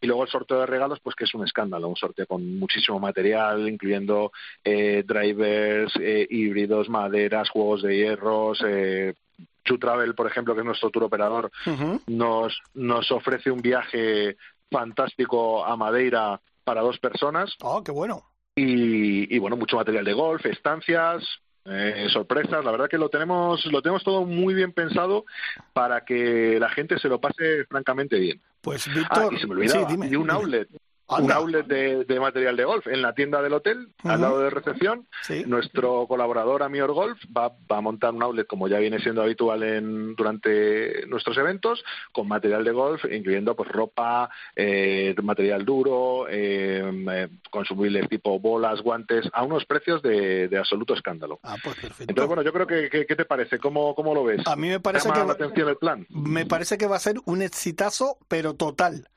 [0.00, 2.98] Y luego el sorteo de regalos, pues que es un escándalo, un sorteo con muchísimo
[2.98, 4.30] material, incluyendo
[4.62, 9.14] eh, drivers, eh, híbridos, maderas, juegos de hierros, eh,
[9.62, 12.00] True Travel, por ejemplo, que es nuestro tour operador, uh -huh.
[12.06, 14.36] nos, nos ofrece un viaje
[14.70, 17.54] fantástico a Madeira para dos personas.
[17.62, 18.22] ¡Oh, qué bueno!
[18.54, 21.24] Y, y bueno, mucho material de golf, estancias,
[21.66, 22.64] eh, sorpresas.
[22.64, 25.24] La verdad que lo tenemos, lo tenemos todo muy bien pensado
[25.72, 28.40] para que la gente se lo pase francamente bien.
[28.66, 30.32] Pues Ah, Víctor, y se me olvidaba, sí, dime, y un dime.
[30.32, 30.68] outlet.
[31.08, 34.50] Un outlet de, de material de golf en la tienda del hotel, al lado de
[34.50, 35.06] recepción.
[35.22, 35.44] Sí.
[35.46, 39.62] Nuestro colaborador Amior Golf va, va a montar un outlet, como ya viene siendo habitual
[39.62, 46.82] en, durante nuestros eventos, con material de golf, incluyendo pues ropa, eh, material duro, eh,
[47.12, 51.38] eh, consumibles tipo bolas, guantes, a unos precios de, de absoluto escándalo.
[51.42, 52.04] Ah, pues perfecto.
[52.10, 53.58] Entonces, bueno, yo creo que, que- ¿qué te parece?
[53.58, 54.40] ¿Cómo, cómo lo ves?
[54.46, 56.06] A mí me parece ¿Llama que la atención el plan?
[56.10, 59.08] me parece que va a ser un exitazo, pero total.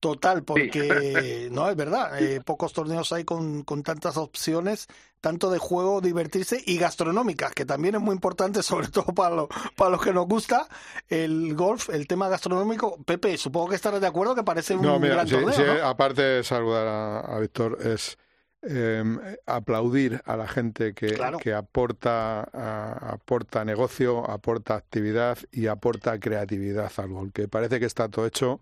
[0.00, 4.86] Total, porque no es verdad, eh, pocos torneos hay con, con tantas opciones,
[5.20, 9.48] tanto de juego, divertirse y gastronómicas, que también es muy importante, sobre todo para, lo-
[9.76, 10.68] para los que nos gusta
[11.08, 13.02] el golf, el tema gastronómico.
[13.04, 15.62] Pepe, supongo que estarás de acuerdo que parece un No, mira, gran sí, torneo, sí,
[15.80, 15.86] ¿no?
[15.86, 18.18] aparte de saludar a, a Víctor, es
[18.62, 19.02] eh,
[19.46, 21.38] aplaudir a la gente que, Claro.
[21.38, 27.86] que aporta, a- aporta negocio, aporta actividad y aporta creatividad al gol, que parece que
[27.86, 28.60] está todo hecho,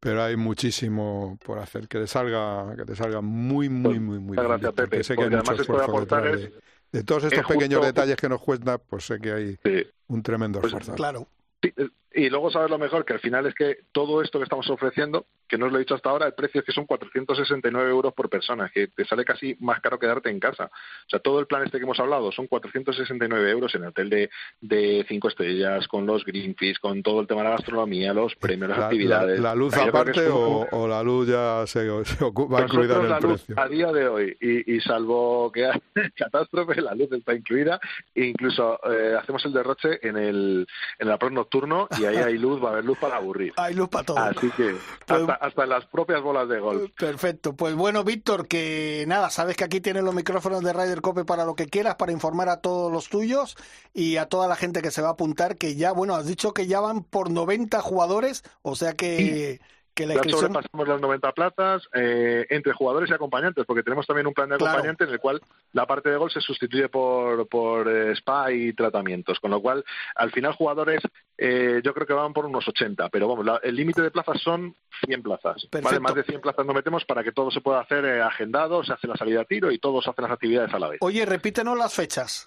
[0.00, 4.18] pero hay muchísimo por hacer, que le salga, que te salga muy, muy, Pues, muy,
[4.18, 6.52] muy bien, gracias, Víctor, Pepe, que sé que hay porque mucho esfuerzo detrás de,
[6.92, 9.86] de todos estos es pequeños justo- detalles que nos cuesta, pues sé que hay Sí.
[10.08, 10.94] un tremendo Pues, esfuerzo.
[10.94, 11.28] Claro.
[11.62, 14.44] Sí, eh, y luego sabes lo mejor, que al final es que todo esto que
[14.44, 16.86] estamos ofreciendo, que no os lo he dicho hasta ahora, el precio es que son
[16.86, 20.64] 469 euros por persona, que te sale casi más caro quedarte en casa.
[20.66, 24.10] O sea, todo el plan este que hemos hablado son 469 euros en el hotel
[24.10, 24.30] de,
[24.60, 28.68] de cinco estrellas, con los greenfish, con todo el tema de la gastronomía, los premios,
[28.70, 29.40] las La, actividades.
[29.40, 33.02] la- la luz aparte un- o, o la luz ya se, se ocupa incluida en
[33.02, 33.62] el la luz precio.
[33.62, 35.80] a día de hoy, y, y salvo que hay
[36.16, 37.80] catástrofe, la luz está incluida.
[38.14, 40.66] E incluso eh, hacemos el derroche en el,
[40.98, 43.52] en el nocturno y ahí hay luz, va a haber luz para aburrir.
[43.56, 44.18] Hay luz para todo.
[44.18, 44.74] Así que
[45.06, 46.90] Pues- hasta, las propias bolas de golf.
[46.98, 47.54] Perfecto.
[47.54, 51.44] Pues bueno, Víctor, que nada, sabes que aquí tienes los micrófonos de Ryder Cope para
[51.44, 53.56] lo que quieras, para informar a todos los tuyos
[53.92, 56.52] y a toda la gente que se va a apuntar, que ya, bueno, has dicho
[56.52, 59.60] que ya van por 90 jugadores, o sea que,
[60.00, 64.26] que la Ya sobrepasamos las 90 plazas eh, entre jugadores y acompañantes, porque tenemos también
[64.26, 64.72] un plan de Claro.
[64.72, 65.40] acompañante en el cual
[65.72, 69.84] la parte de gol se sustituye por, por eh, spa y tratamientos, con lo cual
[70.14, 71.00] al final jugadores
[71.38, 74.40] eh, yo creo que van por unos 80, pero vamos, la- el límite de plazas
[74.42, 74.74] son
[75.06, 75.66] 100 plazas.
[75.82, 76.00] ¿vale?
[76.00, 78.92] Más de 100 plazas no metemos para que todo se pueda hacer eh, agendado, se
[78.92, 80.98] hace la salida a tiro y todos hacen las actividades a la vez.
[81.02, 82.46] Oye, repítenos las fechas.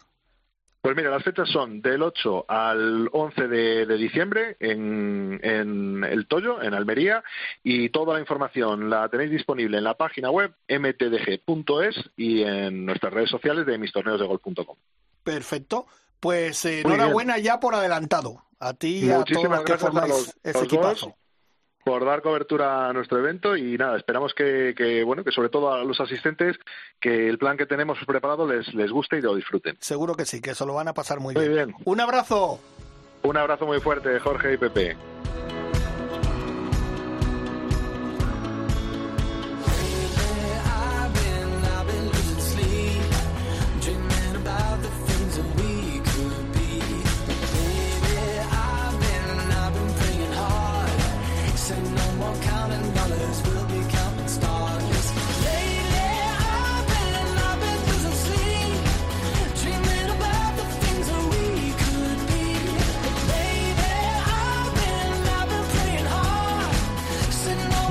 [0.83, 6.27] Pues mira, las fechas son del 8 al 11 de, de diciembre en, en El
[6.27, 7.23] Toyo, en Almería,
[7.63, 13.13] y toda la información la tenéis disponible en la página web mtdg.es y en nuestras
[13.13, 14.75] redes sociales de mistorneosdegolf.com.
[15.23, 15.87] Perfecto.
[16.19, 18.43] Pues eh, enhorabuena ya por adelantado.
[18.59, 21.05] A ti y a todos los que formáis ese equipazo.
[21.05, 21.15] dos
[21.85, 25.73] por dar cobertura a nuestro evento y nada, esperamos que, que, bueno, que sobre todo
[25.73, 26.57] a los asistentes,
[26.99, 29.75] que el plan que tenemos preparado les, les guste y lo disfruten.
[29.79, 31.67] Seguro que sí, que se lo van a pasar muy Muy bien.
[31.67, 31.75] bien.
[31.85, 32.59] Un abrazo.
[33.23, 34.97] Un abrazo muy fuerte, Jorge y Pepe.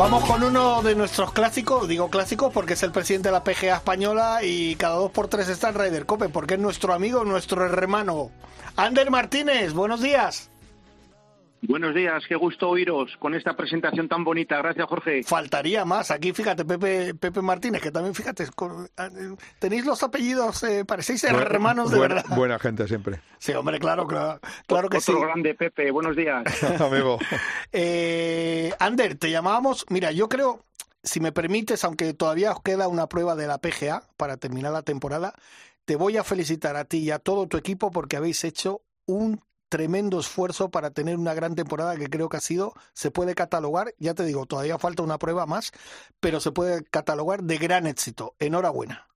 [0.03, 3.77] Vamos con uno de nuestros clásicos, digo clásicos porque es el presidente de la PGA
[3.77, 7.65] española y cada dos por tres está en Ryder Cope porque es nuestro amigo, nuestro
[7.65, 8.33] hermano.
[8.75, 10.51] Ander Martínez, buenos días.
[11.65, 14.57] Buenos días, qué gusto oíros con esta presentación tan bonita.
[14.59, 15.23] Gracias, Jorge.
[15.23, 16.11] Faltaría más.
[16.11, 21.23] Aquí, fíjate, Pepe, Pepe Martínez, que también, fíjate, con- eh, tenéis los apellidos, eh, parecéis
[21.23, 22.31] Buen- hermanos de buena, verdad.
[22.37, 23.21] buena gente siempre.
[23.39, 25.13] Sí, hombre, claro, claro, claro que sí.
[25.13, 25.93] Otro grande, Pepe.
[25.93, 26.43] Buenos días.
[26.81, 27.19] Amigo.
[27.73, 29.87] Eh, Ander, te llamábamos.
[29.89, 30.65] Mira, yo creo,
[31.05, 34.83] si me permites, aunque todavía os queda una prueba de la PGA para terminar la
[34.83, 35.33] temporada,
[35.85, 39.41] te voy a felicitar a ti y a todo tu equipo porque habéis hecho un
[39.73, 43.95] tremendo esfuerzo para tener una gran temporada que creo que ha sido, se puede catalogar,
[43.99, 45.73] ya te digo, todavía falta una prueba más,
[46.21, 48.35] pero se puede catalogar de gran éxito.
[48.39, 49.09] Enhorabuena.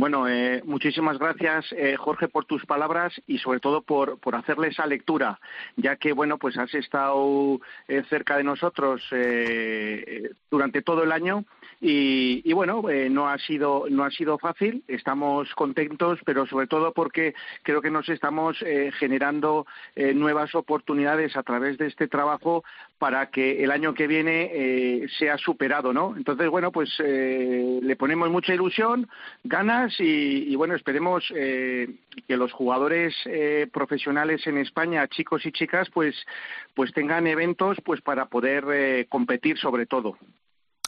[0.00, 4.68] Bueno, eh, muchísimas gracias, eh, Jorge, por tus palabras y sobre todo por, por hacerle
[4.68, 5.38] esa lectura,
[5.76, 11.12] ya que, bueno, pues has estado eh, cerca de nosotros eh, eh, durante todo el
[11.12, 11.44] año
[11.82, 14.84] y, y bueno, no ha sido no ha sido fácil.
[14.88, 18.58] Estamos contentos, pero sobre todo porque creo que nos estamos
[18.98, 22.64] generando nuevas oportunidades a través de este trabajo
[23.00, 26.14] para que el año que viene eh, sea superado, ¿no?
[26.18, 29.08] Entonces, bueno, pues eh, le ponemos mucha ilusión,
[29.42, 31.88] ganas y, y bueno, esperemos eh,
[32.28, 36.14] que los jugadores eh, profesionales en España, chicos y chicas, pues,
[36.74, 40.18] pues tengan eventos, pues para poder eh, competir sobre todo.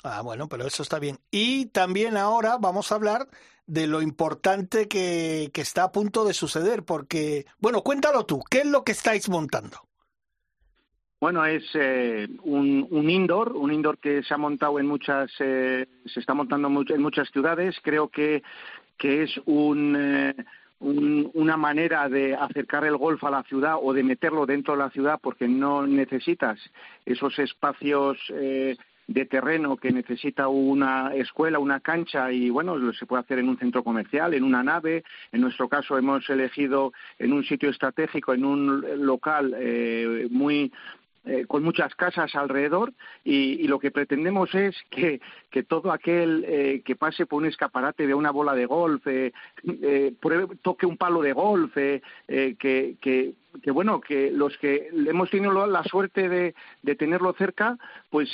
[0.04, 1.16] Ah, bueno, pero eso está bien.
[1.30, 3.26] Y también ahora vamos a hablar
[3.66, 8.58] de lo importante que, que está a punto de suceder, porque, bueno, cuéntalo tú, ¿qué
[8.58, 9.78] es lo que estáis montando?
[11.22, 15.86] Bueno, es eh, un, un indoor, un indoor que se ha montado en muchas, eh,
[16.04, 17.76] se está montando en muchas ciudades.
[17.80, 18.42] Creo que,
[18.98, 20.34] que es un, eh,
[20.80, 24.80] un- una manera de acercar el golf a la ciudad o de meterlo dentro de
[24.80, 26.58] la ciudad porque no necesitas
[27.06, 33.22] esos espacios eh, de terreno que necesita una escuela, una cancha y bueno, se puede
[33.22, 35.04] hacer en un centro comercial, en una nave.
[35.30, 40.72] En nuestro caso hemos elegido en un sitio estratégico, en un local eh, muy
[41.24, 42.92] eh, con muchas casas alrededor
[43.24, 45.20] y, y lo que pretendemos es que,
[45.50, 49.32] que todo aquel eh, que pase por un escaparate de una bola de golf, eh,
[49.82, 54.56] eh, pruebe- toque un palo de golf, eh, eh, que, que, que bueno, que los
[54.58, 57.76] que hemos tenido la- suerte de, de tenerlo cerca,
[58.08, 58.30] pues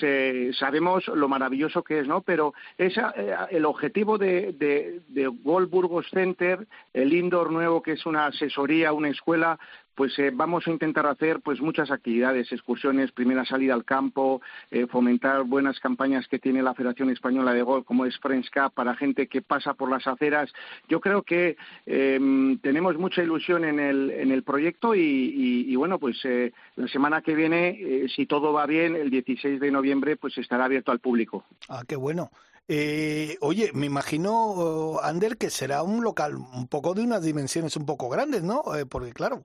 [0.58, 2.20] sabemos lo maravilloso que es, ¿no?
[2.22, 3.10] Pero esa,
[3.50, 9.08] el objetivo de, de, de Burgos Center, el indoor nuevo, que es una asesoría, una
[9.08, 9.58] escuela,
[9.98, 14.40] pues eh, vamos a intentar hacer pues muchas actividades, excursiones, primera salida al campo,
[14.70, 18.72] eh, fomentar buenas campañas que tiene la Federación Española de Golf, como es Friends Cup,
[18.74, 20.52] para gente que pasa por las aceras.
[20.88, 26.16] Yo creo que eh, tenemos mucha ilusión en el, en el proyecto y, bueno, pues
[26.22, 30.38] eh, la semana que viene, eh, si todo va bien, el 16 de noviembre, pues
[30.38, 31.44] estará abierto al público.
[31.68, 32.30] Ah, qué bueno.
[32.68, 37.84] Eh, oye, me imagino, Ander, que será un local un poco de unas dimensiones un
[37.84, 38.62] poco grandes, ¿no?
[38.88, 39.42] Porque claro,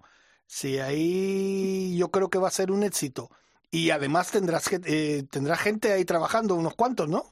[0.55, 3.29] si ahí yo creo que va a ser un éxito
[3.71, 7.23] y además tendrás eh, tendrá gente ahí trabajando, unos cuantos, ¿no?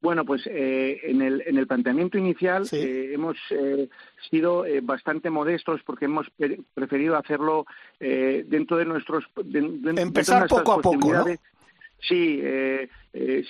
[0.00, 2.76] Bueno, pues eh, en, el, en el planteamiento inicial Sí.
[2.76, 3.88] eh, hemos eh,
[4.30, 7.66] sido eh, bastante modestos porque hemos pre- preferido hacerlo
[7.98, 11.24] eh, dentro de nuestros de- de- dentro de Empezar poco a poco, ¿no?
[12.00, 12.40] Sí,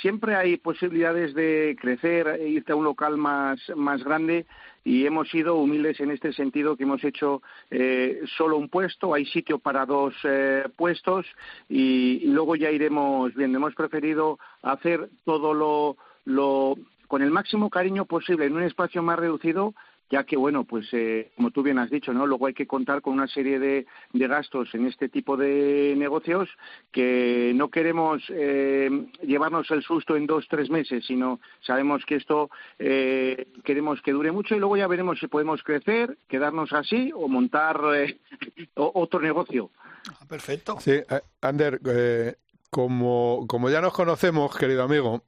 [0.00, 4.46] siempre hay posibilidades de crecer, e irte a un local más, más grande
[4.88, 9.26] y hemos sido humildes en este sentido que hemos hecho eh, solo un puesto, hay
[9.26, 11.26] sitio para dos eh, puestos
[11.68, 13.58] y, luego ya iremos viendo.
[13.58, 16.74] Hemos preferido hacer todo lo, lo
[17.06, 19.74] con el máximo cariño posible en un espacio más reducido
[20.10, 23.02] ya que bueno pues eh, como tú bien has dicho no luego hay que contar
[23.02, 26.48] con una serie de, de gastos en este tipo de negocios
[26.92, 28.90] que no queremos eh,
[29.22, 34.32] llevarnos el susto en dos tres meses sino sabemos que esto eh, queremos que dure
[34.32, 38.18] mucho y luego ya veremos si podemos crecer quedarnos así o montar eh,
[38.76, 39.70] o- otro negocio
[40.10, 40.78] Ah, perfecto.
[40.80, 41.04] Sí, eh,
[41.42, 42.36] Ander, eh,
[42.70, 45.22] como, como ya nos conocemos, querido amigo,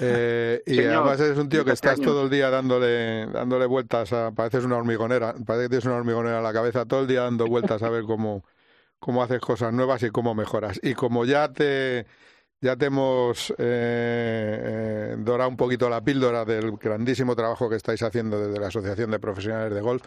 [0.00, 2.06] eh, y Señor, además eres un tío que estás años.
[2.06, 6.38] todo el día dándole, dándole vueltas, a, pareces una hormigonera, parece que tienes una hormigonera
[6.38, 8.44] en la cabeza, todo el día dando vueltas a ver cómo,
[8.98, 10.80] cómo haces cosas nuevas y cómo mejoras.
[10.82, 12.06] Y como ya te,
[12.60, 18.02] ya te hemos eh, eh, dorado un poquito la píldora del grandísimo trabajo que estáis
[18.02, 20.02] haciendo desde la Asociación de Profesionales de Golf,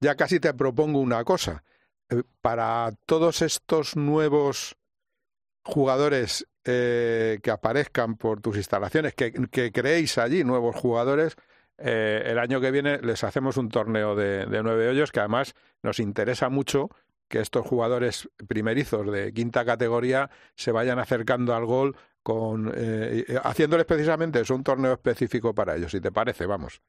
[0.00, 1.64] ya casi te propongo una cosa.
[2.40, 4.76] Para todos estos nuevos
[5.66, 9.32] jugadores eh, que aparezcan por tus instalaciones, que,
[9.72, 11.36] creéis allí nuevos jugadores,
[11.78, 15.54] eh, el año que viene les hacemos un torneo de, de nueve hoyos que además
[15.82, 16.90] nos interesa mucho
[17.28, 23.86] que estos jugadores primerizos de quinta categoría se vayan acercando al gol con eh, haciéndoles
[23.86, 26.82] precisamente eso, un torneo específico para ellos, si te parece, vamos.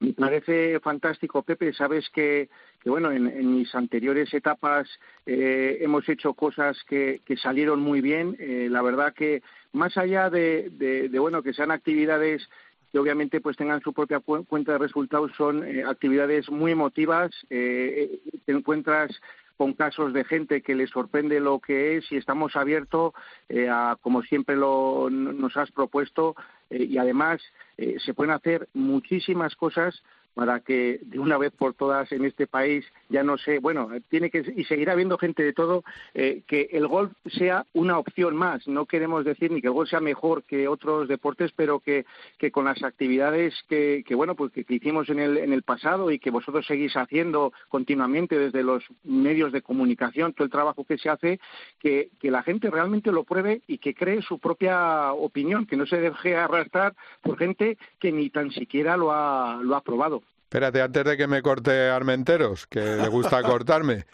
[0.00, 1.72] Me parece fantástico, Pepe.
[1.72, 2.48] Sabes que,
[2.80, 4.88] que bueno, en, mis anteriores etapas
[5.26, 8.36] eh, hemos hecho cosas que, salieron muy bien.
[8.38, 9.42] Eh, la verdad que
[9.72, 12.48] más allá de, bueno que sean actividades
[12.92, 17.30] que obviamente pues tengan su propia cu- cuenta de resultados, son eh, actividades muy emotivas.
[17.50, 19.10] Eh, te encuentras
[19.58, 23.12] con casos de gente que les sorprende lo que es y estamos abiertos
[23.48, 26.36] eh, a, como siempre lo, nos has propuesto,
[26.70, 27.42] eh, y además
[27.76, 30.00] eh, se pueden hacer muchísimas cosas
[30.38, 34.30] para que de una vez por todas en este país ya no sé, bueno, tiene
[34.30, 35.82] que y seguirá habiendo gente de todo
[36.14, 38.68] eh, que el golf sea una opción más.
[38.68, 42.06] No queremos decir ni que el golf sea mejor que otros deportes, pero que,
[42.38, 45.64] que con las actividades que, que bueno, pues que, que hicimos en el en el
[45.64, 50.84] pasado y que vosotros seguís haciendo continuamente desde los medios de comunicación, todo el trabajo
[50.84, 51.40] que se hace,
[51.80, 55.84] que, que la gente realmente lo pruebe y que cree su propia opinión, que no
[55.84, 60.22] se deje arrastrar por gente que ni tan siquiera lo ha, lo ha probado.
[60.48, 64.06] Espérate, antes de que me corte Armenteros, que le gusta cortarme,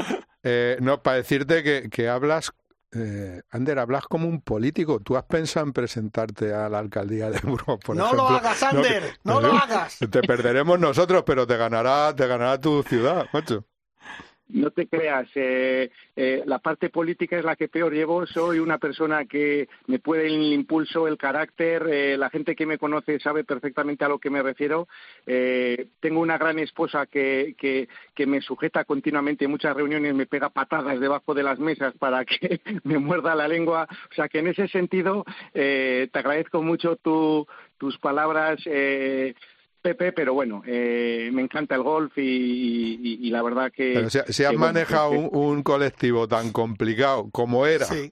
[0.43, 2.53] eh, no, para decirte que, que hablas,
[2.93, 4.99] eh, Ander, hablas como un político.
[4.99, 8.29] ¿Tú has pensado en presentarte a la alcaldía de Burgos, por no ejemplo?
[8.31, 9.99] lo hagas, Ander, que- no, lo hagas.
[9.99, 13.65] Te perderemos nosotros, pero te ganará, te ganará tu ciudad, macho.
[14.47, 18.27] No te creas, eh, eh, la parte política es la que peor llevo.
[18.27, 21.87] Soy una persona que me puede el impulso, el carácter.
[21.91, 24.87] eh, la gente que me conoce sabe perfectamente a lo que me refiero.
[25.27, 30.27] Eh, tengo una gran esposa que, que, que me sujeta continuamente en muchas reuniones, me
[30.27, 33.89] pega patadas debajo de las mesas para que me muerda la lengua.
[34.11, 35.25] O sea que en ese sentido
[35.55, 37.47] eh, te agradezco mucho tu,
[37.79, 38.61] tus palabras.
[38.67, 39.35] Eh,
[39.85, 43.93] Pepe, pero bueno, eh, me encanta el golf y, y- y la verdad que...
[43.95, 48.11] Pero si, si has que, manejado un, un colectivo tan complicado como era Sí.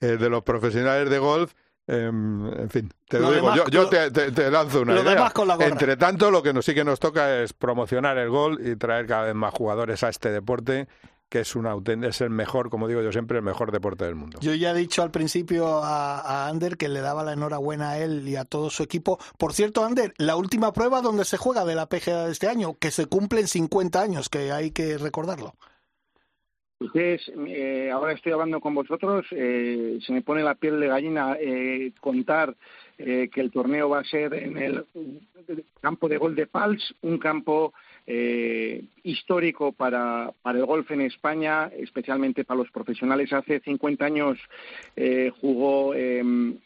[0.00, 1.52] eh, de los profesionales de golf,
[1.88, 4.82] em, en fin, te lo, Lo digo, demás- yo, yo lo- te, te- te lanzo
[4.82, 5.14] una lo idea.
[5.14, 5.66] demás con la gorra.
[5.66, 9.06] Entre tanto, lo que nos sí que nos toca es promocionar el golf y traer
[9.08, 10.86] cada vez más jugadores a este deporte,
[11.34, 11.74] que es, una,
[12.06, 14.38] es el mejor, como digo yo siempre, el mejor deporte del mundo.
[14.40, 17.98] Yo ya he dicho al principio a, a Ander que le daba la enhorabuena a
[17.98, 19.18] él y a todo su equipo.
[19.36, 22.76] Por cierto, Ander, la última prueba donde se juega de la PGA de este año,
[22.78, 25.54] que se cumplen 50 años, que hay que recordarlo.
[26.78, 31.36] Ustedes, eh, ahora estoy hablando con vosotros, eh, se me pone la piel de gallina
[31.40, 32.54] eh, contar
[32.96, 34.84] eh, que el torneo va a ser en el
[35.80, 37.74] campo de gol de Pals, un campo
[38.06, 43.32] eh, histórico para, para el golf en España, especialmente para los profesionales.
[43.32, 44.38] Hace 50 años
[44.96, 46.22] eh, jugó eh,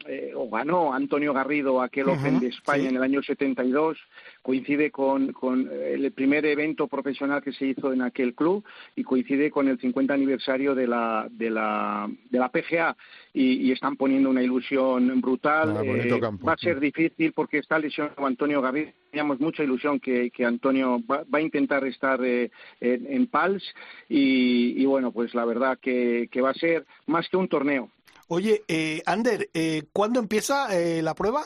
[0.06, 2.88] eh, o ganó Antonio Garrido aquel Open de España sí.
[2.88, 3.98] en el año 72.
[4.42, 8.64] Coincide con, con el primer evento profesional que se hizo en aquel club
[8.96, 12.96] y coincide con el 50 aniversario de la, de la, de la PGA
[13.32, 15.76] y, y están poniendo una ilusión brutal.
[15.76, 18.92] Ah, Eh, va a ser difícil porque está lesionado Antonio Garrido.
[19.18, 23.64] Teníamos mucha ilusión que, que Antonio va, va a intentar estar eh, en, en Pals
[24.08, 27.90] y, y bueno, pues la verdad que, que va a ser más que un torneo.
[28.28, 31.42] Oye, eh, Ander, eh, ¿cuándo empieza eh, la prueba?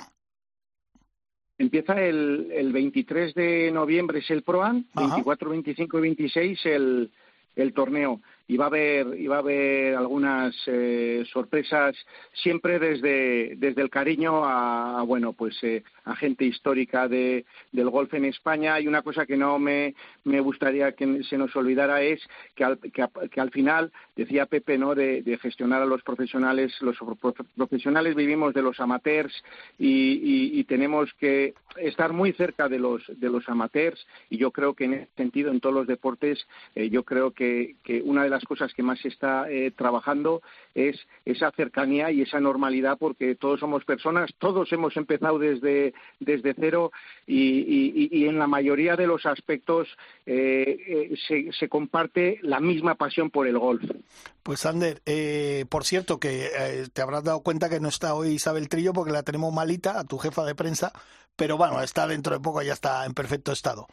[1.57, 5.07] Empieza el, el 23 de noviembre es el ProAm, Ajá.
[5.07, 7.11] 24, 25 y 26 el,
[7.57, 8.21] el torneo.
[8.49, 11.97] Y va a haber, y va a haber algunas eh, sorpresas
[12.35, 17.91] siempre desde, desde el cariño a, a, bueno, pues eh, a gente histórica de, del
[17.91, 18.81] golf en España.
[18.81, 19.95] Y una cosa que no me,
[20.25, 22.21] me gustaría que se nos olvidara es
[22.55, 24.95] que al, que, que al final, decía Pepe, ¿no?
[24.95, 29.33] De, gestionar a los profesionales, los pro- profesionales vivimos de los amateurs
[29.79, 34.51] y, y- y tenemos que estar muy cerca de los de los amateurs y yo
[34.51, 38.23] creo que en ese sentido en todos los deportes eh, yo creo que, que una
[38.25, 40.43] de las cosas que más se está eh, trabajando
[40.75, 46.55] es esa cercanía y esa normalidad porque todos somos personas todos hemos empezado desde desde
[46.59, 46.93] cero
[47.27, 49.89] y, en la mayoría de los aspectos
[50.27, 53.83] eh, eh, se, se comparte la misma pasión por el golf.
[54.43, 58.31] Pues Ander, eh, por cierto que eh, te habrás dado cuenta que no está hoy
[58.31, 60.93] Isabel Trillo porque la tenemos malita, a tu jefa de prensa,
[61.37, 63.87] pero bueno, está dentro de poco, ya está en perfecto estado.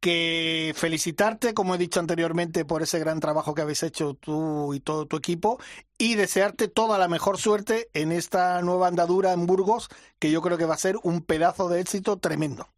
[0.00, 4.80] Que felicitarte, como he dicho anteriormente, por ese gran trabajo que habéis hecho tú y
[4.80, 5.58] todo tu equipo
[5.98, 9.88] y desearte toda la mejor suerte en esta nueva andadura en Burgos,
[10.18, 12.68] que yo creo que va a ser un pedazo de éxito tremendo.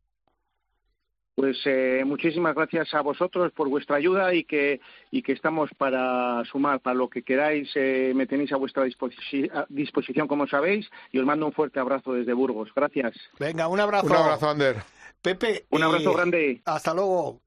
[1.37, 4.81] Pues eh, muchísimas gracias a vosotros por vuestra ayuda y que,
[5.11, 9.51] y que estamos para sumar, para lo que queráis, eh, me tenéis a vuestra disposi-
[9.53, 12.71] a disposición, como sabéis, y os mando un fuerte abrazo desde Burgos.
[12.75, 13.15] Gracias.
[13.39, 14.07] Venga, un abrazo.
[14.07, 14.77] Un abrazo, Ander.
[15.21, 15.67] Pepe.
[15.71, 16.63] Un abrazo eh, grande.
[16.65, 17.43] Hasta luego.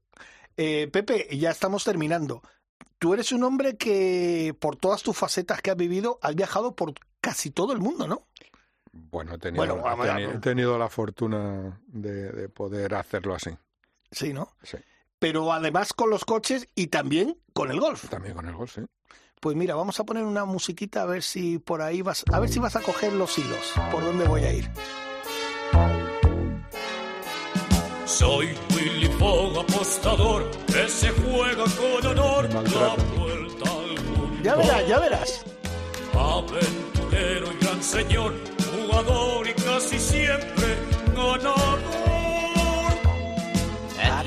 [0.56, 2.42] Eh, Pepe, ya estamos terminando.
[3.00, 6.92] Tú eres un hombre que, por todas tus facetas que has vivido, has viajado por
[7.20, 8.22] casi todo el mundo, ¿no?
[8.92, 10.34] Bueno, he tenido, Bueno, he vamos, teni- vamos.
[10.36, 13.50] he tenido la fortuna de, de poder hacerlo así.
[14.10, 14.56] Sí, ¿no?
[14.62, 14.78] Sí.
[15.18, 18.08] Pero además con los coches y también con el golf.
[18.08, 18.82] También con el golf, sí.
[19.40, 22.50] Pues mira, vamos a poner una musiquita a ver si por ahí vas, a ver
[22.50, 24.70] si vas a coger los hilos, por dónde voy a ir.
[28.04, 34.42] Soy Willy Fogg, apostador, que se juega con honor la vuelta al mundo.
[34.42, 35.44] Ya verás, ya verás.
[36.12, 38.34] Aventurero y gran señor,
[38.74, 40.76] jugador y casi siempre
[41.14, 42.09] ganador.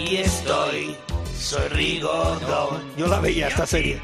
[0.04, 0.98] Aquí estoy,
[1.40, 2.94] soy Rigodón.
[2.98, 4.02] Yo la veía esta serie.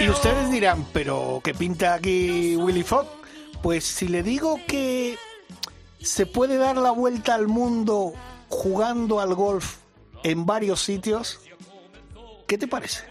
[0.00, 3.06] Y ustedes dirán, pero ¿qué pinta aquí Willy Fogg?
[3.62, 5.18] Pues si le digo que
[6.00, 8.14] se puede dar la vuelta al mundo
[8.48, 9.76] jugando al golf
[10.24, 11.38] en varios sitios,
[12.46, 13.04] ¿qué te parece?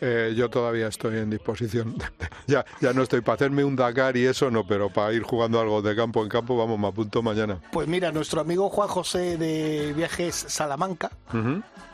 [0.00, 1.96] Eh, yo todavía estoy en disposición.
[2.46, 5.60] ya, ya no estoy para hacerme un Dakar y eso no, pero para ir jugando
[5.60, 7.60] algo de campo en campo, vamos, me apunto mañana.
[7.72, 11.10] Pues mira, nuestro amigo Juan José de Viajes Salamanca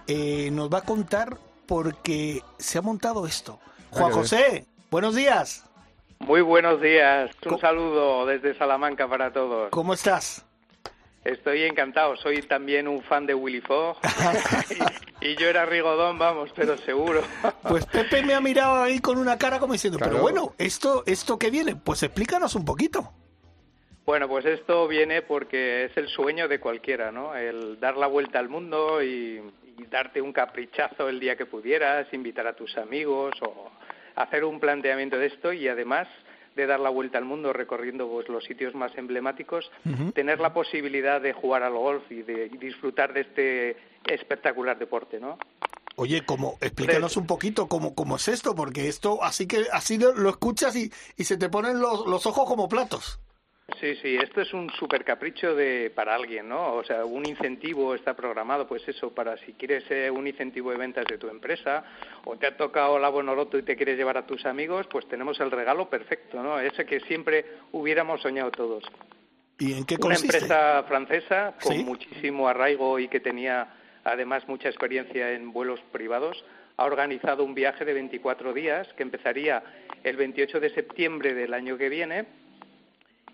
[0.07, 3.59] eh, nos va a contar porque se ha montado esto.
[3.90, 4.12] Juan.
[4.12, 5.64] José, buenos días.
[6.18, 7.30] Muy buenos días.
[7.44, 9.70] Un saludo desde Salamanca para todos.
[9.70, 10.44] ¿Cómo estás?
[11.24, 12.16] Estoy encantado.
[12.16, 13.96] Soy también un fan de Willy Fogg.
[15.20, 17.22] y, y yo era Rigodón, vamos, pero seguro.
[17.62, 21.38] Pues Pepe me ha mirado ahí con una cara como diciendo, pero bueno, esto, esto
[21.38, 23.12] que viene, pues explícanos un poquito.
[24.04, 27.34] Bueno, pues esto viene porque es el sueño de cualquiera, ¿no?
[27.34, 29.40] El dar la vuelta al mundo y,
[29.78, 33.70] y darte un caprichazo el día que pudieras, invitar a tus amigos o
[34.16, 36.06] hacer un planteamiento de esto y además
[36.55, 39.70] de dar la vuelta al mundo recorriendo pues, los sitios más emblemáticos,
[40.14, 43.76] tener la posibilidad de jugar al golf y de y disfrutar de este
[44.07, 45.38] espectacular deporte, ¿no?
[45.96, 50.12] Oye, como, explícanos un poquito cómo, cómo es esto, porque esto así que así lo,
[50.12, 53.20] lo escuchas y, y se te ponen los, los ojos como platos.
[53.80, 56.74] Sí, sí, esto es un super capricho de para alguien, ¿no?
[56.74, 60.76] O sea, un incentivo está programado, pues eso, para si quieres eh, un incentivo de
[60.78, 61.84] ventas de tu empresa
[62.24, 65.38] o te ha tocado la Bonoloto y te quieres llevar a tus amigos, pues tenemos
[65.40, 66.58] el regalo perfecto, ¿no?
[66.60, 68.84] Ese que siempre hubiéramos soñado todos.
[69.58, 70.36] ¿Y en qué Una consiste?
[70.38, 71.84] empresa francesa con Sí.
[71.84, 73.68] muchísimo arraigo y que tenía
[74.04, 76.44] además mucha experiencia en vuelos privados
[76.76, 79.62] ha organizado un viaje de 24 días que empezaría
[80.02, 82.26] el 28 de septiembre del año que viene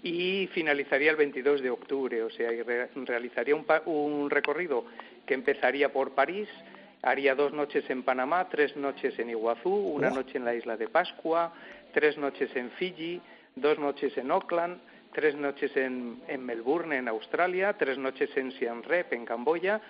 [0.02, 4.84] y finalizaría el 22 de octubre, o sea, y re- realizaría un, pa- un recorrido
[5.26, 6.48] que empezaría por París,
[7.02, 10.88] haría dos noches en Panamá, tres noches en Iguazú, una noche en la isla de
[10.88, 11.52] Pascua,
[11.92, 13.20] tres noches en Fiji,
[13.56, 14.78] dos noches en Auckland,
[15.12, 19.80] tres noches en, en Melbourne, en Australia, tres noches en Siem Reap, en Camboya,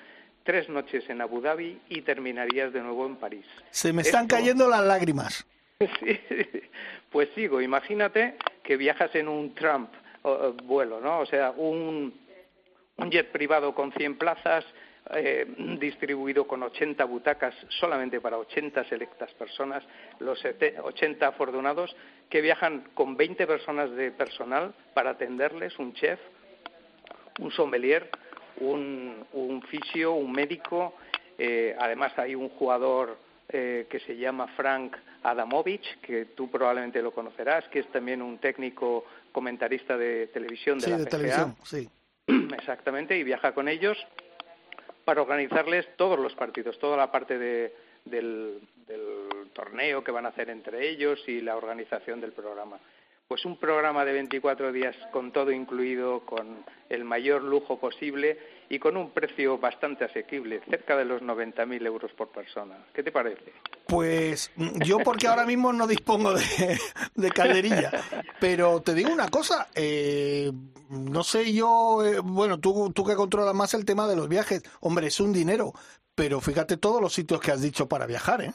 [0.44, 3.44] tres noches en Abu Dhabi y terminarías de nuevo en París.
[3.70, 5.46] Se me están Esto- cayendo las lágrimas.
[5.80, 6.20] Sí,
[7.10, 7.60] pues sigo.
[7.60, 9.90] Imagínate que viajas en un Trump
[10.64, 11.20] vuelo, ¿no?
[11.20, 12.12] O sea, un,
[13.10, 14.64] jet privado con 100 plazas,
[15.14, 15.46] eh,
[15.80, 19.82] distribuido con 80 butacas solamente para 80 selectas personas,
[20.20, 21.94] los sete- 80 afortunados
[22.28, 26.20] que viajan con 20 personas de personal para atenderles, un chef,
[27.40, 28.10] un sommelier,
[28.58, 30.94] un, un fisio, un médico.
[31.38, 33.16] eh, además hay un jugador
[33.48, 38.38] eh, que se llama Frank Adamovich, que tú probablemente lo conocerás, que es también un
[38.38, 41.10] técnico comentarista de televisión de Sí, la de PGA.
[41.10, 41.88] televisión, sí.
[42.58, 43.98] Exactamente, y viaja con ellos
[45.04, 50.30] para organizarles todos los partidos, toda la parte de- del, del torneo que van a
[50.30, 52.78] hacer entre ellos y la organización del programa.
[53.30, 58.80] Pues un programa de 24 días con todo incluido, con el mayor lujo posible y
[58.80, 62.84] con un precio bastante asequible, cerca de los 90.000 euros por persona.
[62.92, 63.52] ¿Qué te parece?
[63.86, 66.76] Pues mm, yo porque ahora mismo no dispongo de,
[67.14, 67.92] de calderilla,
[68.40, 70.50] pero te digo una cosa, eh,
[70.88, 74.64] no sé yo, eh, bueno, tú, tú que controlas más el tema de los viajes,
[74.80, 75.72] hombre, es un dinero,
[76.16, 78.52] pero fíjate todos los sitios que has dicho para viajar, ¿eh?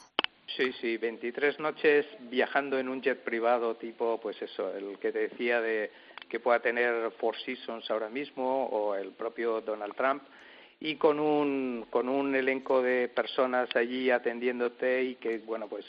[0.56, 5.28] Sí, sí, 23 noches viajando en un jet privado tipo, pues eso, el que te
[5.28, 5.91] decía de
[6.30, 10.24] que pueda tener Four Seasons ahora mismo o el propio Donald Trump
[10.80, 15.86] y con un con un elenco de personas allí atendiéndote y que bueno, pues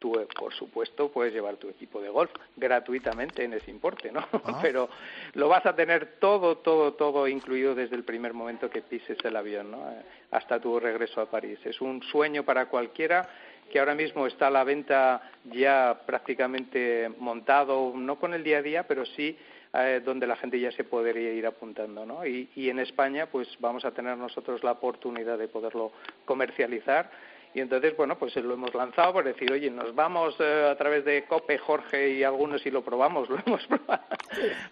[0.00, 4.26] tú por supuesto puedes llevar tu equipo de golf gratuitamente en ese importe, ¿no?
[4.62, 4.88] Pero
[5.34, 9.36] lo vas a tener todo todo todo incluido desde el primer momento que pises el
[9.36, 9.90] avión, ¿no?
[9.90, 10.02] Eh,
[10.32, 11.58] Hasta tu regreso a París.
[11.64, 13.28] Es un sueño para cualquiera
[13.70, 18.86] que ahora mismo está la venta ya prácticamente montado, no con el día a día,
[18.86, 19.36] pero sí
[19.74, 22.26] eh, donde la gente ya se podría ir apuntando, ¿no?
[22.26, 25.92] Y, y en España, pues vamos a tener nosotros la oportunidad de poderlo
[26.24, 27.10] comercializar.
[27.58, 31.04] Y entonces, bueno, pues lo hemos lanzado por decir, oye, nos vamos eh, a través
[31.04, 34.04] de COPE, Jorge y algunos y lo probamos, lo hemos probado,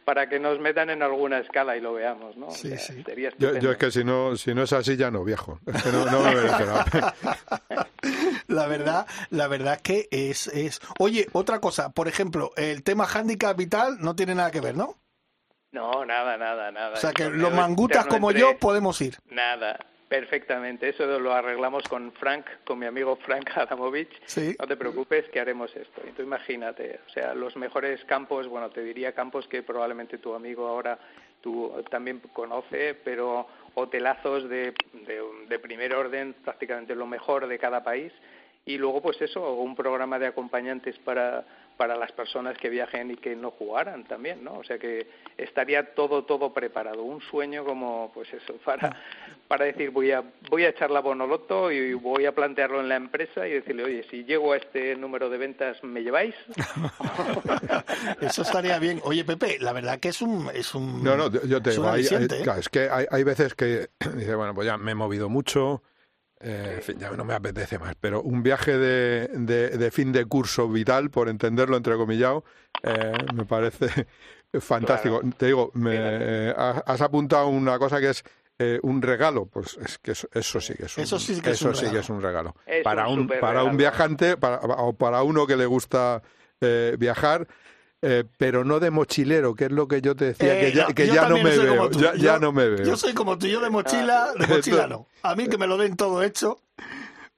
[0.05, 2.47] para que nos metan en alguna escala y lo veamos, ¿no?
[2.47, 5.27] O sea, Sería Yo, es que si no, si no es así ya no.
[5.27, 6.65] Es que no, no me merece
[8.47, 10.81] la verdad, la verdad es que es, es...
[11.01, 14.77] Oye, otra cosa, por ejemplo, el tema handicap y tal no tiene nada que ver,
[14.77, 14.95] ¿no?
[15.73, 16.95] No, nada, nada, nada.
[16.95, 19.17] O sea que los mangutas como entre- yo podemos ir.
[19.29, 19.77] Nada,
[20.09, 24.11] Perfectamente, eso lo arreglamos con Frank, con mi amigo Frank Adamovich.
[24.27, 24.55] Sí.
[24.59, 26.01] No te preocupes que haremos esto.
[26.09, 30.35] Y tú imagínate, o sea, los mejores campos, bueno, te diría campos que probablemente tu
[30.35, 30.99] amigo ahora
[31.41, 37.83] tú también conoce, pero hotelazos de, de, de primer orden, prácticamente lo mejor de cada
[37.83, 38.13] país.
[38.65, 41.45] Y luego, pues eso, un programa de acompañantes para,
[41.77, 44.55] para las personas que viajen y que no jugaran también, ¿no?
[44.55, 47.03] O sea que estaría todo, todo preparado.
[47.03, 48.97] Un sueño como, pues eso, para,
[49.49, 52.97] para decir, voy a, voy a echar la bonoloto y voy a plantearlo en la
[52.97, 56.35] empresa y decirle, oye, si llego a este número de ventas, ¿me lleváis?
[58.21, 59.01] Eso estaría bien.
[59.05, 60.51] Oye, Pepe, la verdad que es un...
[60.55, 62.29] Es un No, no, yo te digo, hay- ¿eh?
[62.43, 65.83] claro, es que hay, hay veces que dice, bueno, pues ya me he movido mucho,
[66.41, 70.13] eh, en fin, ya no me apetece más, pero un viaje de, de, de fin
[70.13, 72.45] de curso vital, por entenderlo entrecomillado,
[72.83, 74.07] eh, me parece
[74.61, 75.21] fantástico.
[75.37, 78.23] Te digo, me, eh, has apuntado una cosa que es
[78.59, 81.51] eh, un regalo, pues es que eso, eso sí que es un, Eso sí que
[81.51, 81.95] es eso un sí regalo.
[81.95, 82.57] que es un regalo.
[82.67, 86.23] Es para un para un viajante, para, o para uno que le gusta
[86.61, 87.47] eh, viajar,
[88.09, 90.87] eh, pero no de mochilero, que es lo que yo te decía, Eh, que ya,
[90.89, 92.85] no, que ya no me veo, ya, ya Yo- no me veo.
[92.87, 95.07] Yo soy como tú, yo de mochila, de mochila no.
[95.23, 96.61] A mí que me lo den todo hecho,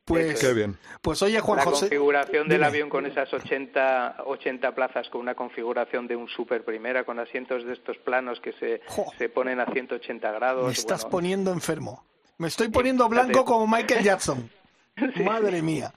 [0.05, 0.39] pues...
[0.41, 0.77] Qué bien.
[1.01, 1.87] Pues oye, Juan la José...
[1.87, 2.67] configuración del dime.
[2.67, 7.65] avión con esas 80, 80 plazas, con una configuración de un super primera, con asientos
[7.65, 8.81] de estos planos que se,
[9.17, 10.67] se ponen a 180 grados.
[10.67, 12.05] Me estás bueno, poniendo enfermo.
[12.37, 14.51] Me estoy poniendo blanco como Michael Jackson.
[15.25, 15.93] Madre mía.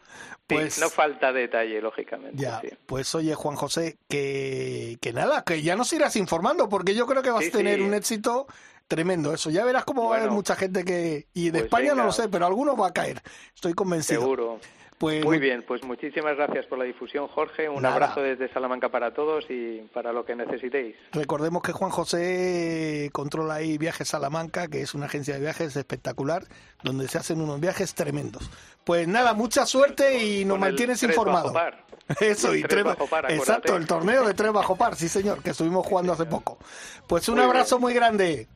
[0.55, 2.41] Sí, Pues no falta detalle, lógicamente.
[2.41, 2.69] ya, sí.
[2.85, 7.21] pues oye Juan José, que, que nada, que ya nos irás informando, porque yo creo
[7.23, 8.47] que vas Sí, a tener un éxito
[8.87, 9.33] tremendo.
[9.33, 11.27] Eso, ya verás cómo va a haber mucha gente que...
[11.33, 13.21] Y de Pues España no lo sé, pero alguno va a caer.
[13.55, 14.21] Estoy convencido.
[14.21, 14.59] Seguro.
[15.01, 17.67] Pues, Muy bien, pues muchísimas gracias por la difusión, Jorge.
[17.67, 17.95] Un Nada.
[17.95, 20.95] abrazo desde Salamanca para todos y para lo que necesitéis.
[21.11, 26.43] Recordemos que Juan José controla ahí Viajes Salamanca, que es una agencia de viajes espectacular,
[26.83, 28.47] donde se hacen unos viajes tremendos.
[28.83, 31.51] Pues nada, mucha suerte y nos Con mantienes informado.
[31.51, 31.83] par.
[32.19, 33.31] Eso, El y tres bajo par.
[33.31, 36.59] Exacto, el torneo de tres bajo par, sí señor, que estuvimos jugando hace poco.
[37.07, 38.47] Pues un Muy abrazo muy grande.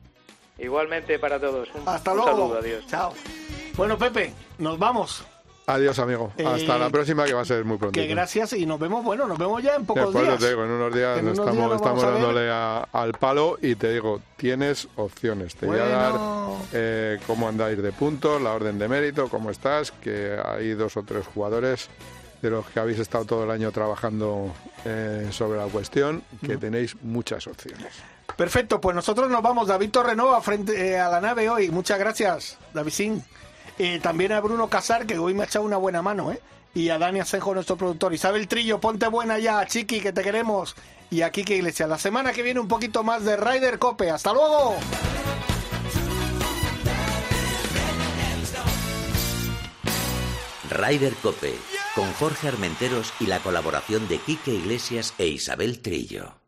[0.58, 1.68] Igualmente para todos.
[1.74, 2.30] Un, Hasta un luego.
[2.38, 2.86] saludo, adiós.
[2.86, 3.12] Chao.
[3.76, 5.26] Bueno, Pepe, nos vamos.
[5.68, 6.32] Adiós, amigo.
[6.38, 7.92] Eh, Hasta la próxima, que va a ser muy pronto.
[7.98, 10.38] Que gracias y nos vemos, bueno, nos vemos ya en pocos eso días.
[10.38, 13.58] te digo, en unos días, En unos estamos, días estamos a dándole a- al palo
[13.60, 15.56] y te digo, tienes opciones.
[15.56, 16.14] Te voy a dar
[16.72, 21.02] eh, cómo andáis de puntos, la orden de mérito, cómo estás, que hay dos o
[21.02, 21.88] tres jugadores
[22.42, 24.52] de los que habéis estado todo el año trabajando
[24.84, 27.88] eh, sobre la cuestión, que tenéis muchas opciones.
[28.36, 29.66] Perfecto, pues nosotros nos vamos.
[29.66, 31.70] David Torrenova frente eh, a la nave hoy.
[31.70, 33.24] Muchas gracias, Davidín.
[33.78, 36.40] Eh, también a Bruno Casar, que hoy me ha echado una buena mano, ¿eh?
[36.74, 38.12] Y a Dani Asenjo, nuestro productor.
[38.14, 40.76] Isabel Trillo, ponte buena ya, Chiqui, que te queremos.
[41.10, 41.88] Y a Kike Iglesias.
[41.88, 44.10] La semana que viene un poquito más de Ryder Cope.
[44.10, 44.76] ¡Hasta luego!
[50.70, 51.54] Ryder Cope,
[51.94, 56.45] con Jorge Armenteros y la colaboración de Quique Iglesias e Isabel Trillo.